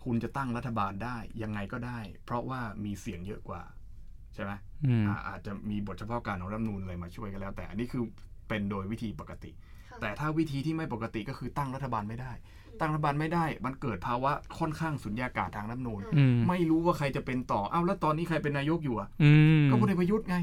[0.03, 3.61] คุณจะตั้งรัฐบาลได้ยังไงก็ได้ เพราะว่ามีเสียงเยอะกว่า
[4.33, 4.51] ใช่ไหม
[4.85, 8.03] อืมอ่าอาจจะมีบทเฉพาะการของรัฐธรรมนูญอะไรมาช่วยกันแล้ว แต่อันนี้คือ
[8.47, 9.51] เป็นโดยวิธีปกติ
[9.89, 12.31] ค่ะแต่ถ้าวิธีที่ไม่ปกติก็คือตั้งรัฐบาลไม่ได้
[12.79, 19.31] ตั้งรัฐบาลไม่ได้ มันเกิดภาวะค่อนข้างสุญญากาศทางรัฐธรรมนูญอืมไม่รู้ว่าใครจะเป็นต่ออ้าวแล้วตอนนี้ใครเป็นนายกอยู่อะอื
[19.61, 20.35] มก็พลเอกประยุทธ์ไง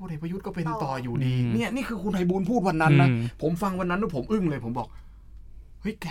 [0.00, 4.88] พลเอกประยุทธ์ก็เป็นต่อต่ออยู่ดีอืมเนี่ยนี่คือคุณไพบูลย์พูดวันนั้นนะอืมผมฟังวันนั้นแล้วผมอึ้งเลย ผมบอก
[5.80, 6.06] เฮ้ยแก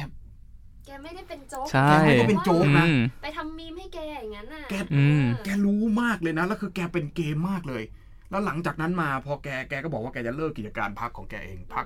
[0.85, 7.83] แกไม่ได้เป็นโจ๊กใช่ แกไม่ได้เป็นโจ๊กนะ อืม ไปทำมีมให้แกอย่างนั้นน่ะแก อืมแกรู้มากเลยนะ แล้วคือแกเป็นเกมมากเลย
[8.29, 11.85] แล้วหลังจากนั้นมาพอแกแกก็บอกว่าแกจะเลิกกิจการพักของแกเองพัก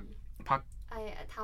[0.50, 1.00] พักไอ้
[1.36, 1.38] ท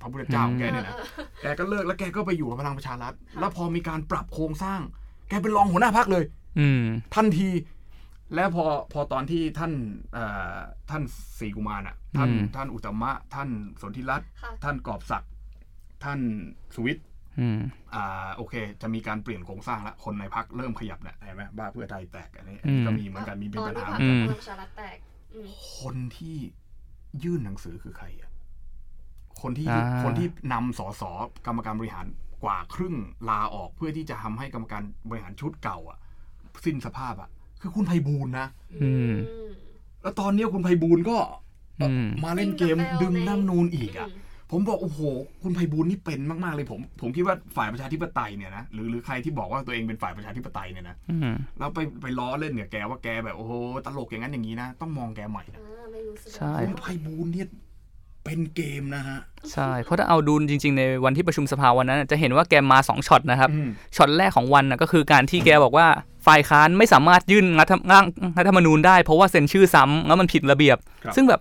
[0.00, 4.80] พระพุทธเจ้าของำแกเนี่ยนะออแกก็เลิกแล้วแกก็ไปอยู่กับพลังประชารัฐ แล้วพอมีการปรับโครงสร้าง
[5.28, 6.24] แกเป็นรองหัวหน้าพักเลย
[6.58, 6.82] อืม
[7.14, 7.48] ทันที
[8.34, 9.72] แล้วพอพอตอนที่ท่าน
[10.12, 10.24] เอ่
[10.54, 10.56] อ
[10.90, 11.02] ท่าน
[11.38, 13.48] ศรีกุมารอะท่านอืม ท่านอุตตมะ ท่าน
[13.80, 15.30] สนธิรัตน์ค่ะท่านกอบศักดิ์
[16.04, 16.20] ท่าน
[16.74, 17.06] สุวิทย์
[17.40, 17.60] อืม
[17.94, 24.98] อ่าโอเค จะมีการเปลี่ยนโครงสร้างแล้วคนในพักเริ่มขยับเนี่ยเห็นไหมบ้าเพื่อไทยแตกอันนี้อันนี้ก็อืมมีเหมือนกันมีเป็นตอปันญที่หาพรรคอืมพลังประชารัฐแตก
[25.34, 26.36] อืมคนที่
[27.24, 28.30] ยื่นหนังสือคือใครอะ
[29.42, 31.02] คนที่อ่าคนที่นำสส
[31.46, 32.06] กรรมการบริหาร
[32.44, 32.94] กว่าครึ่ง
[33.28, 35.98] ลาออกเพื่อที่จะทำให้กรรมการบริหารชุดเก่า อะ
[36.64, 37.30] สิ้นสภาพอะ
[37.60, 38.46] คือคุณไพบูลย์นะ
[38.82, 39.14] อืม
[40.02, 41.18] แล้วตอนเนี้ยคุณไพบูลย์ก็
[41.80, 44.08] อืมมาเล่นเกมดึงน้ำนูนอีกอะ
[44.50, 45.00] ผมบอกโอ้โห
[45.42, 53.52] คุณไพบูลย์นี่เป็นมาก ๆ เลยผมผมคิดว่าฝ่ายประชาธิปไตยเนี่ยนะหรือหรือใครที่บอกว่าตัวเองเป็นฝ่ายประชาธิปไตยเนี่ยนะอืมแล้วไปไปล้อเล่นเนี่ยแกว่าแกแบบโอ้โห
[53.86, 57.48] ตลกอย่างนั้นอย่างนี้นะ ต้องมองแกใหม่นะอ่าไม่รู้สึกใช่คุณไพบูลย์เนี่ย
[58.24, 59.18] เป็นเกมนะฮะ
[59.52, 65.86] ใช่ เพราะถ้าเอาดูจริง ๆ ในวันที่ประชุมสภาวันนั้นน่ะจะเห็นว่าแกมาสองช็อตนะครับอืมช็อตแรกของวันนะก็คือการที่แกบอกว่า
[66.26, 68.04] ฝ่ายค้านไม่สามารถยื่นรัฐร่าง
[68.38, 71.40] รัฐธรรมนูญได้เพราะว่าเซ็นชื่อซ้ำแล้วมันผิดระเบียบครับซึ่งแบบ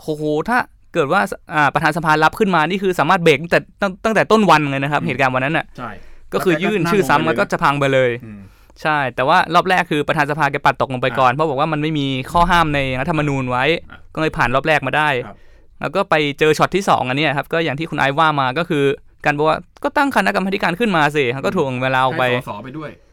[0.00, 0.58] โหถ้า
[0.94, 1.20] เกิดว่า
[1.54, 5.90] อ่าประธานสภารับขึ้นมานี่คือสามารถเบรกตั้งแต่ตั้งตั้งแต่ต้นวันเลยนะครับ เหตุการณ์วันนั้นน่ะใช่
[6.32, 8.40] ก็คือยื่นชื่อซ้ำแล้วก็จะพังไปเลยอืม
[8.82, 15.36] ใช่ แต่ว่ารอบแรกคือประธานสภาแกปัดตกลงไปก่อนเพราะบอกว่ามันไม่มีข้อห้ามในรัฐธรรมนูญไว้อะก็เลยผ่านรอบแรกมาได้ครับ
[15.80, 18.84] แล้วก็ไปเจอช็อตที่สองอันเนี้ยครับก็อย่างที่คุณไอซ์ว่ามาก็คือ
[19.24, 23.07] การบอกว่าก็ตั้งคณะกรรมาธิการขึ้นมาสิก็ถ่วงเวลาออกไปให้สสไปด้วยอืม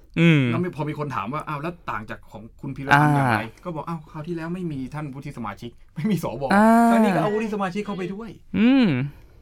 [0.52, 8.88] แล้วมีพอมีคนถามว่าอ้าวแล้วต่างจากของคุณพีรพันธ์อย่างไรอ่าก็บอกอ้าวคราวที่แล้วไม่มีท่านวุฒิสมาชิก ไม่มีสวอ่าคราวนี้ก็เอาวุฒิสมาชิกเข้าไปด้วย อืม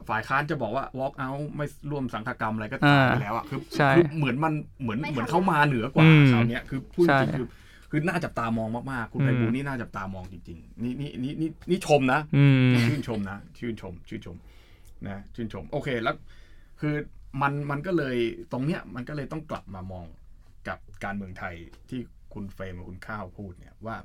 [0.08, 4.52] ฝ่ายค้านจะบอกว่า walk out ไม่ร่วมสังฆกรรมอะไรก็ตายไปแล้วอะคือใช่คือเหมือนมัน
[4.82, 7.46] เหมือนเหมือนเขามาเหนือกว่าอืมคราวเนี้ยคือพูดจใช่ริงๆคือ
[7.90, 14.36] คือน่าจับตามองมากๆ คุณอืมไพบูลย์นี่น่าจับตามองจริงๆ นี่นี่นี่นี่นี่ชมนะอืมชื่นชมนะ ชื่นชม ชื่นชม
[15.06, 16.14] นะ ชื่นชม โอเค แล้ว
[16.80, 16.94] คือ
[17.42, 18.16] มันมันก็เลย
[18.52, 20.06] ตรงเนี้ยมันก็เลยต้องกลับมามอง
[20.68, 21.54] กับการเมืองไทย
[21.90, 22.00] ที่
[22.34, 23.96] คุณเฟรมกับคุณข้าวพูดเนี่ยว่า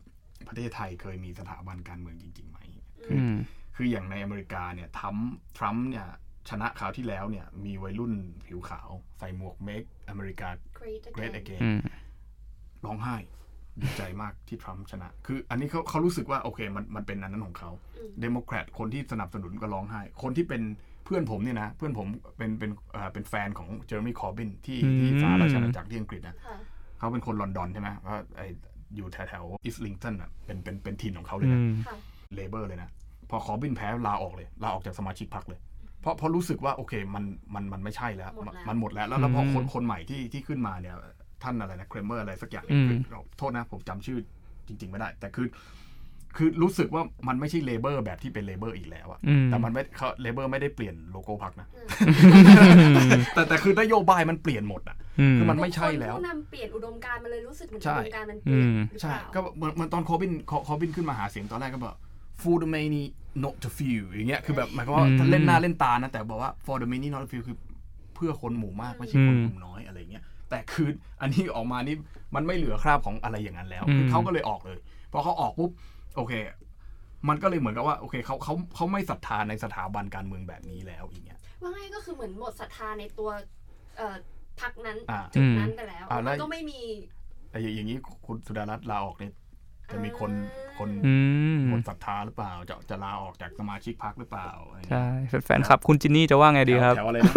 [0.48, 2.58] ประเทศไทยเคยมีสถาบันการเมืองจริงๆไหม
[3.06, 3.38] คือือม
[3.76, 6.08] คืออย่างในอเมริกาเนี่ยทรัมป์ทรัมป์เนี่ย
[6.50, 8.14] ชนะคราวที่แล้วเนี่ยมีวัยรุ่น
[8.48, 8.90] ผิวขาว
[9.20, 10.50] ใส่หมวก make อเมริกา
[10.80, 11.80] Great great again again อืม
[12.86, 13.16] ร้องไห้
[13.82, 22.08] ดีใจมากที่ทรัมป์ชนะ คืออันนี้เขาเขารู้สึกว่าโอเคมันมันเป็นอันนั้นของเขาอืมเดโมแครตคนที่สนับสนุนก็ร้องไห้ คนที่เป็นเพื่อนผมเนี่ยนะเพื่อนผม
[22.38, 26.58] เป็นเป็นเอ่อเป็นแฟนของเจเรมี่คอร์บินที่อืมที่สหราชอาณาจักรที่อังกฤษนะค่ะ
[26.98, 28.42] เขาเป็นคนลอนดอนใช่ไหมว่าไอ
[28.96, 31.98] อยู่แถวแถวอิสลิงตันอะเป็นเป็นเป็นถิ่นของเขาเลยอืมนะค่ะ
[32.36, 32.90] Labour เลยนะ
[33.30, 35.60] พอคอร์บินแพ้ลาออกเลยลาออกจากสมาชิกพรรคเลย
[36.02, 37.24] เพราะเพราะรู้สึกว่าโอเคมัน
[37.56, 40.96] มันมันไม่ใช่แล้วหมดแล้วมันหมดแล้ว แล้วแล้วพอคนอืมคนใหม่ที่ที่ขึ้นมาเนี่ย
[41.44, 44.18] ท่านอะไรนะเครมเมอร์อะไรสักอย่างอืมคือเราโทษนะผมจำชื่อ
[44.68, 45.48] จริง ๆ ไม่ได้ แต่คือ
[46.40, 51.68] คือรู้สึกว่ามันไม่ใช่ Labour แบบที่เป็น Labour อีกแล้วอะอืมแต่มันไม่เขา Labour ไม่ได้เปลี่ยนโลโก้พรรคนะ
[52.98, 61.96] อืมแต่แต่คือนโยบายมันเปลี่ยนหมดอะอืมคือมันไม่ใช่แล้วผู้นำเปลี่ยนอุดมการณ์มันเลยรู้สึกเหมือนใช่อุดมการณ์มันเปลี่ยนอืมหรือใช่เปล่าก็เหมือนเหมือนตอนคอร์บินคอคอร์บินขึ้นมาหาเสียงตอนแรกก็บอก
[62.42, 63.04] for the many
[63.44, 67.58] not the few อย่างเงี้ยคือแบบหมายความว่าอืมท่านเล่นหน้าเล่นตานะ แต่บอกว่า for the many not the few คือ
[68.16, 70.90] เพื่อคนหมู่มากไม่ใช่คนกลุ่มน้อยอะไรเงี้ยแต่คือ
[71.22, 71.96] อันนี้ออกมานี่
[72.36, 74.80] มันไม่เหลือคราบของอะไรอย่างนั้นแล้วอืมคือเขาก็เลยออกเลย
[75.12, 75.72] พอเขาออกปุ๊บ
[76.16, 76.34] โอเค
[77.30, 83.30] มันก็เลยเหมือนกับว่าโอเคเขาเขาเขาไม่ศรัทธาในสถาบันการเมืองแบบนี้แล้วอย่างเงี้ยว่าง่ายก็คือเหมือนหมดศรัทธาในตัว
[83.98, 84.16] เอ่อ
[84.62, 86.80] พักนั้นอ่าจุดนั้นไปแล้วอ่าแล้วก็ไม่มี
[87.52, 89.34] ไอ้อย่างนี้คุณสุดารัตน์ลาออกเนี่ย
[89.92, 90.32] จะมีคน
[90.78, 91.16] คนอื
[91.56, 97.34] มหมดศรัทธาหรือเปล่า จะจะลาออกจากสมาชิกพรรคหรือเปล่าอะไรเงี้ยใช่แฟนๆครับ คุณจินนี่จะว่าไงดีครับแถวแถวอะไรนะ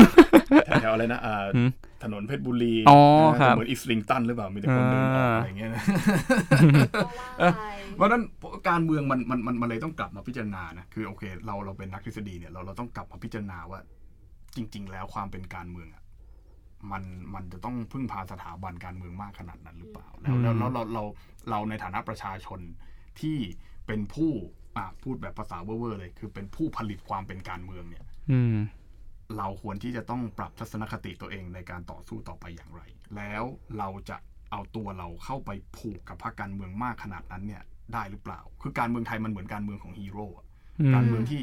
[0.66, 1.70] แถวแถวอะไรนะอ่าหืม
[2.02, 2.98] ถนนเพชรบุรีอ๋อ
[3.32, 5.82] นะครับเหมือนอิสลิงตันหรือเปล่ามีแต่คนเดินออกอ่าอะไรเงี้ยนะ
[6.94, 7.62] ก็ว่าไป
[7.96, 8.22] เพราะฉะนั้น
[8.68, 13.80] การเมืองมันมันมันมันเลยต้องกลับมาพิจารณานะคือโอเค เราเราเป็นนักทฤษฎีเนี่ยเราเราต้องกลับมาพิจารณาว่า
[14.56, 16.01] จริง ๆ แล้วความเป็นการเมืองอะ
[16.90, 17.02] มัน
[17.34, 21.04] มันจะต้องพึ่งพาสถาบันการเมืองมากขนาดนั้นหรือเปล่า แล้วแล้วแล้วเราเรา
[21.50, 22.60] เราในฐานะประชาชน
[23.20, 23.38] ที่
[23.86, 24.32] เป็นผู้
[24.76, 28.56] อะพูดแบบภาษาเว่อร์ๆเลย คือเป็นผู้ผลิตความเป็นการเมืองเนี่ย อืม
[29.38, 32.82] เราควรที่จะต้องปรับทัศนคติตัวเองในการต่อสู้ต่อไปอย่างไร
[33.16, 33.44] แล้ว
[33.78, 34.16] เราจะ
[34.50, 37.62] เอาตัวเราเข้าไปผูกกับพรรคการเมืองมากขนาดนั้นเนี่ย
[37.94, 40.46] ได้หรือเปล่า คือการเมืองไทยมันเหมือนการเมืองของฮีโร่อะ
[40.80, 41.40] อืมการเมืองที่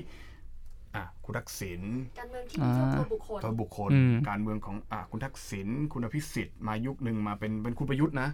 [0.96, 1.82] อะคุณทักษิณ
[2.20, 8.30] การเมืองที่มีตัวบุคคลตัวบุคคลอืมการเมืองของอะคุณทักษิณคุณอภิสิทธิ์มายุคหนึ่งมาเป็นเป็นคุณประยุทธ์นะ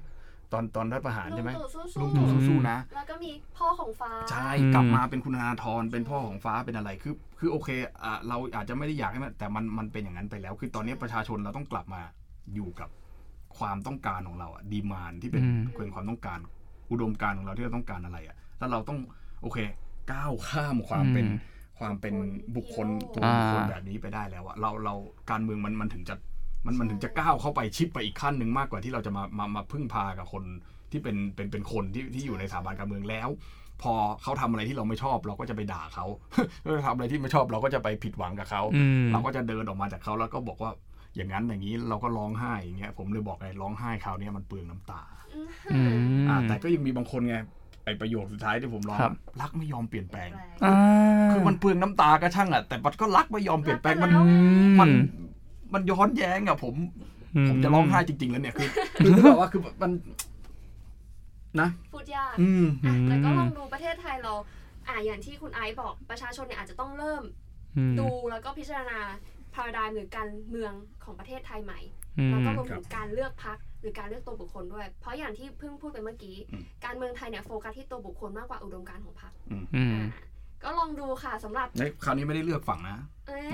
[0.53, 7.69] ตอนตอนรัฐประหารใช่ไหมลุงตู่สู้ๆลุงตู่สู้ๆนะ แล้วก็มีพ่อของฟ้าใช่อืมกลับมาเป็นคุณธนาธรเป็นพ่อของฟ้าเป็นอะไรคือ คือโอเค
[8.03, 12.01] อะเราอาจจะไม่ได้อยากให้มันแต่มันมันเป็นอย่างนั้นไปแล้ว คือตอนนี้ประชาชนเราต้องกลับมา
[12.53, 12.89] อยู่กับ
[13.57, 16.39] ความต้องการของเราอะดีมานที่เป็นอืมเป็นความต้องการ
[16.91, 18.99] อุดมการณ์ของเราที่เราต้องการอะไรอะแล้วเราต้อง
[19.41, 19.57] โอเค
[20.11, 21.25] ก้าวข้ามความเป็น
[21.79, 22.15] ความเป็น
[22.55, 24.95] บุคคลตัวบุคคลแบบนี้ไปได้แล้วอะเราเรา
[25.29, 26.15] การเมืองมันมันถึงจะ
[26.65, 30.43] มันมันถึงจะก้าวเข้าไปชิปไปอีกขั้นหนึ่งมากกว่าที่เราจะมามามาพึ่งพากับคน
[30.91, 33.29] ที่เป็นเป็นเป็นคนที่ที่อยู่ในสถาบันการเมืองแล้ว
[33.81, 36.05] พอเขาทำอะไรที่เราไม่ชอบ เราก็จะไปด่าเขา
[36.65, 40.71] เออทำอะไรที่ไม่ชอบเราก็จะไปผิดหวังกับเขาอืมเราก็จะเดินออกมาจากเขาแล้วก็บอกว่า
[41.15, 45.01] อย่างนั้นอย่างนี้เราก็ร้องไห้อย่างเงี้ยผมเลยบอกไงร้องไห้คราวเนี้ยมันเปลืองน้ำตา
[45.73, 45.97] อืม
[46.29, 47.35] อ่าแต่ก็ยังมีบางคนไง
[47.85, 50.29] ไอประโยคสุดท้ายที่ผมร้องครับรักไม่ยอมเปลี่ยนแปลง
[50.63, 50.75] อ่า
[51.31, 54.89] คือมันเปลืองน้ำตาก็ช่างอะแต่มันก็รักไม่ยอมเปลี่ยนแปลงมันรักไปแล้วมัน
[55.73, 56.75] มันย้อนแย้งอะผม
[57.35, 59.91] อืผมจะร้องไห้จริง ๆ แล้วเนี่ยคือคือคือแบบว่าคือมัน
[61.61, 64.33] นะพูดยากอืมอะแต่ก็ลองดูประเทศไทยเรา
[64.87, 67.23] อ่าอย่างที่คุณไอซ์บอกประชาชนเนี่ยอาจจะต้องเริ่ม
[67.77, 68.99] อืมดูแล้วก็พิจารณา
[69.53, 70.73] พาราดายหรือการเมือง
[71.03, 71.79] ของประเทศไทยใหม่
[72.19, 80.03] อืมแล้วก็รวมถึงการเลือกพักห รือการเลือกตัวบุคคลด้วย เพราะอย่างที่เพิ่งพูดไปเมื่อกี้อืมการเมืองไทยเนี่ยโฟกัสที่ตัวบุคคลมากกว่าอุดมการณ์ของพรรคอืมอ่า
[80.63, 83.45] ก็ลองดูค่ะสำหรับในคราวนี้ไม่ได้เลือกฝั่งนะเอ้ย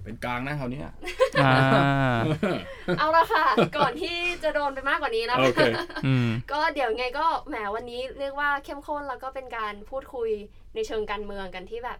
[0.00, 0.88] มเป็นกลางนะคราวเนี้ย
[1.44, 1.52] อ่า
[2.98, 3.46] เอาละค่ะ
[3.76, 5.60] ก่อนที่จะโดนไปมากกว่านี้นะโอเค
[6.06, 10.30] อืมก็เดี๋ยวไงก็แหมวันนี้เรียกว่าเข้มข้นแล้วก็เป็นการพูดคุย
[10.74, 11.98] ในเชิงการเมืองกันที่แบบ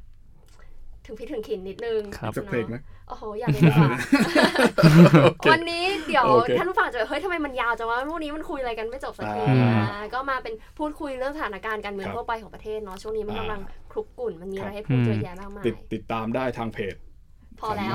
[1.07, 2.77] ถึงพิถึงขินนิดนึงครับสักเพลงไหม
[3.09, 3.99] โอ้โหอยากเลยดีกว่า
[5.25, 13.61] โอเควันนี้เดี๋ยวโอเคท่านผู้ฟังจะแบบเฮ้ยทำไมมันยาวจังวะวันนี้มันคุยอะไรกันไม่จบสักทีอ่าอ่าก็มาเป็นพูดคุยเรื่องสถานการณ์การเมืองครับทั่วไปของประเทศเนาะช่วงนี้มันอ่ากำลัง
[13.93, 16.95] คลุกกลุ่นมันมีอะไรครับให้พูดเยอะแยะมากมายติดติดตามได้ทางเพจ
[17.61, 17.95] พอแล้ว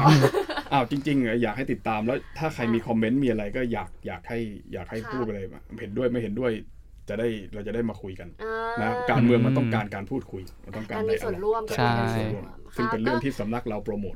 [0.73, 4.39] อ้าวจริงๆเหรออยากให้ติดตามแล้วถ้าใครค่ะมีคอมเมนต์มีอะไรก็อยากอยากให้
[4.73, 5.45] อยากให้ค่ะพูดไปเลย
[5.81, 6.51] เห็นด้วยไม่เห็นด้วย
[7.09, 11.93] จะได้เราจะได้มาคุยกันอ่านะการเมืองมันต้องการการพูดคุยมันต้องการการมีส่วนร่วมใช่
[12.75, 14.15] การมีส่วนร่วมซึ่งเป็นค่ะเรื่องก็ที่สำนักเราโปรโมท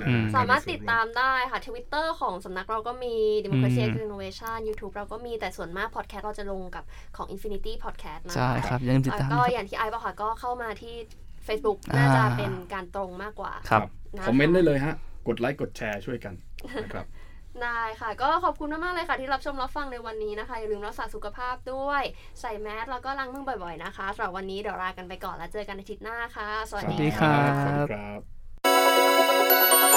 [0.00, 6.84] นะอืมสามารถกส่ติวนดวตามได้ค่ะ Twitter ของสำนักเราก็มี Democracy อืม X Innovation YouTube เราก็มีแต่ส่วนมาก podcast เราจะลงกับ
[7.16, 10.94] ของ Infinity Podcast นะใช่ครับอย่าลืมติดแล้วตามก็นะอย่างที่ไอซ์บอกค่ะก็เข้ามาที่
[11.46, 13.82] Facebook อ่าน่าจะเป็นการตรงมากกว่าครับ
[14.14, 14.94] นะคะคอมเมนต์ได้เลยฮะ
[15.28, 16.34] กดไลค์กดแชร์ช่วยกัน
[16.84, 17.06] นะครับ
[17.62, 22.02] ได้ค่ะ ก็ขอบคุณมากๆเลยค่ะ ที่รับชมรับฟังในวันนี้นะคะ อย่าลืมรักษาสุขภาพด้วย
[22.40, 28.10] ใส่แมสแล้วก็ล้างมือบ่อยๆนะคะสำหรับวันนี้เดี๋ยวลากันไปก่อนแล้วเจอกันอาทิตย์หน้าค่ะ สวัสดีค่ะสวัสดีครั
[29.88, 29.89] บ